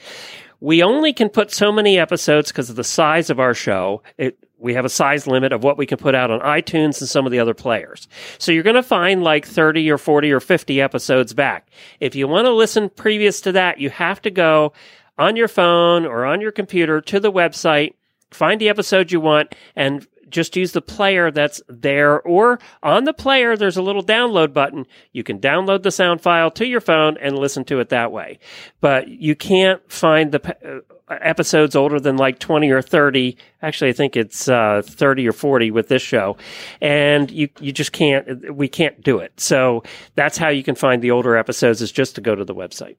[0.61, 4.03] We only can put so many episodes because of the size of our show.
[4.17, 7.09] It, we have a size limit of what we can put out on iTunes and
[7.09, 8.09] some of the other players.
[8.39, 11.69] So you're going to find like 30 or 40 or 50 episodes back.
[12.01, 14.73] If you want to listen previous to that, you have to go
[15.19, 17.93] on your phone or on your computer to the website,
[18.31, 23.15] find the episode you want, and just use the player that's there or on the
[23.15, 24.87] player there's a little download button.
[25.13, 28.41] You can download the sound file to your phone and listen to it that way.
[28.81, 33.93] But you can't find the uh, episodes older than like 20 or 30 actually i
[33.93, 36.37] think it's uh, 30 or 40 with this show.
[36.81, 39.39] And you you just can't we can't do it.
[39.39, 39.85] So
[40.17, 42.97] that's how you can find the older episodes is just to go to the website.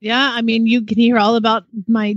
[0.00, 2.16] Yeah, I mean, you can hear all about my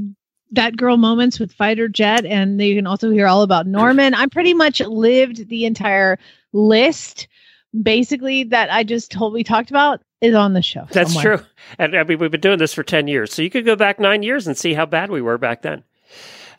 [0.54, 4.14] that girl moments with Fighter Jet, and you can also hear all about Norman.
[4.14, 6.18] I pretty much lived the entire
[6.54, 7.28] list,
[7.82, 10.88] basically that I just told we talked about is on the show.
[10.92, 11.38] That's somewhere.
[11.38, 11.46] true.
[11.78, 13.34] And I mean, we've been doing this for 10 years.
[13.34, 15.84] So you could go back nine years and see how bad we were back then.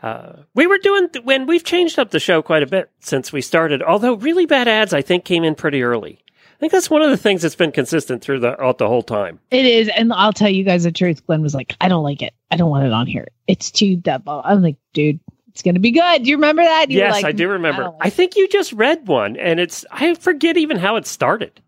[0.02, 3.40] Uh, we were doing, when we've changed up the show quite a bit since we
[3.40, 6.23] started, although really bad ads, I think, came in pretty early.
[6.54, 9.02] I think that's one of the things that's been consistent through the, out the whole
[9.02, 9.40] time.
[9.50, 11.26] It is, and I'll tell you guys the truth.
[11.26, 12.32] Glenn was like, "I don't like it.
[12.50, 13.28] I don't want it on here.
[13.46, 16.90] It's too double." I'm like, "Dude, it's gonna be good." Do you remember that?
[16.90, 17.84] You yes, like, I do "Mm, remember.
[17.84, 21.60] I, like think you just read one and it's, I forget even how it started.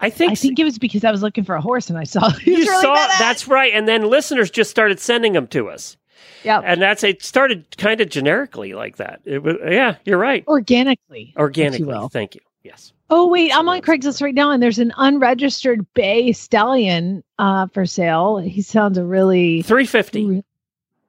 [0.00, 2.04] I think, I think it was because I was looking for a horse and I
[2.04, 3.72] saw you really saw, that's right.
[3.74, 5.96] And then listeners just started sending them to us.
[6.44, 6.60] Yeah.
[6.64, 9.20] And that's, it started kind of generically like that.
[9.24, 10.46] It was, yeah, you're right.
[10.46, 11.34] organically.
[11.36, 11.84] Organically.
[11.84, 12.08] will.
[12.08, 12.40] Thank you.
[12.62, 12.92] Yes.
[13.10, 17.86] Oh wait, I'm on Craigslist right now, and there's an unregistered bay stallion uh, for
[17.86, 18.38] sale.
[18.38, 20.42] He sounds a really 350.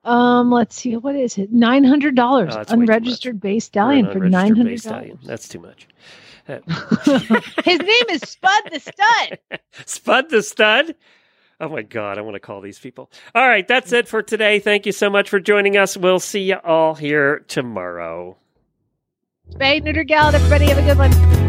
[0.05, 0.51] um.
[0.51, 1.51] Let's see, what is it?
[1.51, 2.53] Nine hundred dollars.
[2.53, 5.17] Oh, that's way too unregistered bay stallion For nine hundred dollars.
[5.23, 5.87] That's too much.
[6.47, 9.39] His name is Spud the Stud.
[9.85, 10.95] Spud the stud.
[11.61, 13.11] Oh my God, I want to call these people.
[13.35, 14.59] All right, that's it for today.
[14.59, 15.97] Thank you so much for joining us.
[15.97, 18.37] We'll see you all here tomorrow.
[19.51, 20.33] Spay neuter gal.
[20.33, 21.48] Everybody have a good one.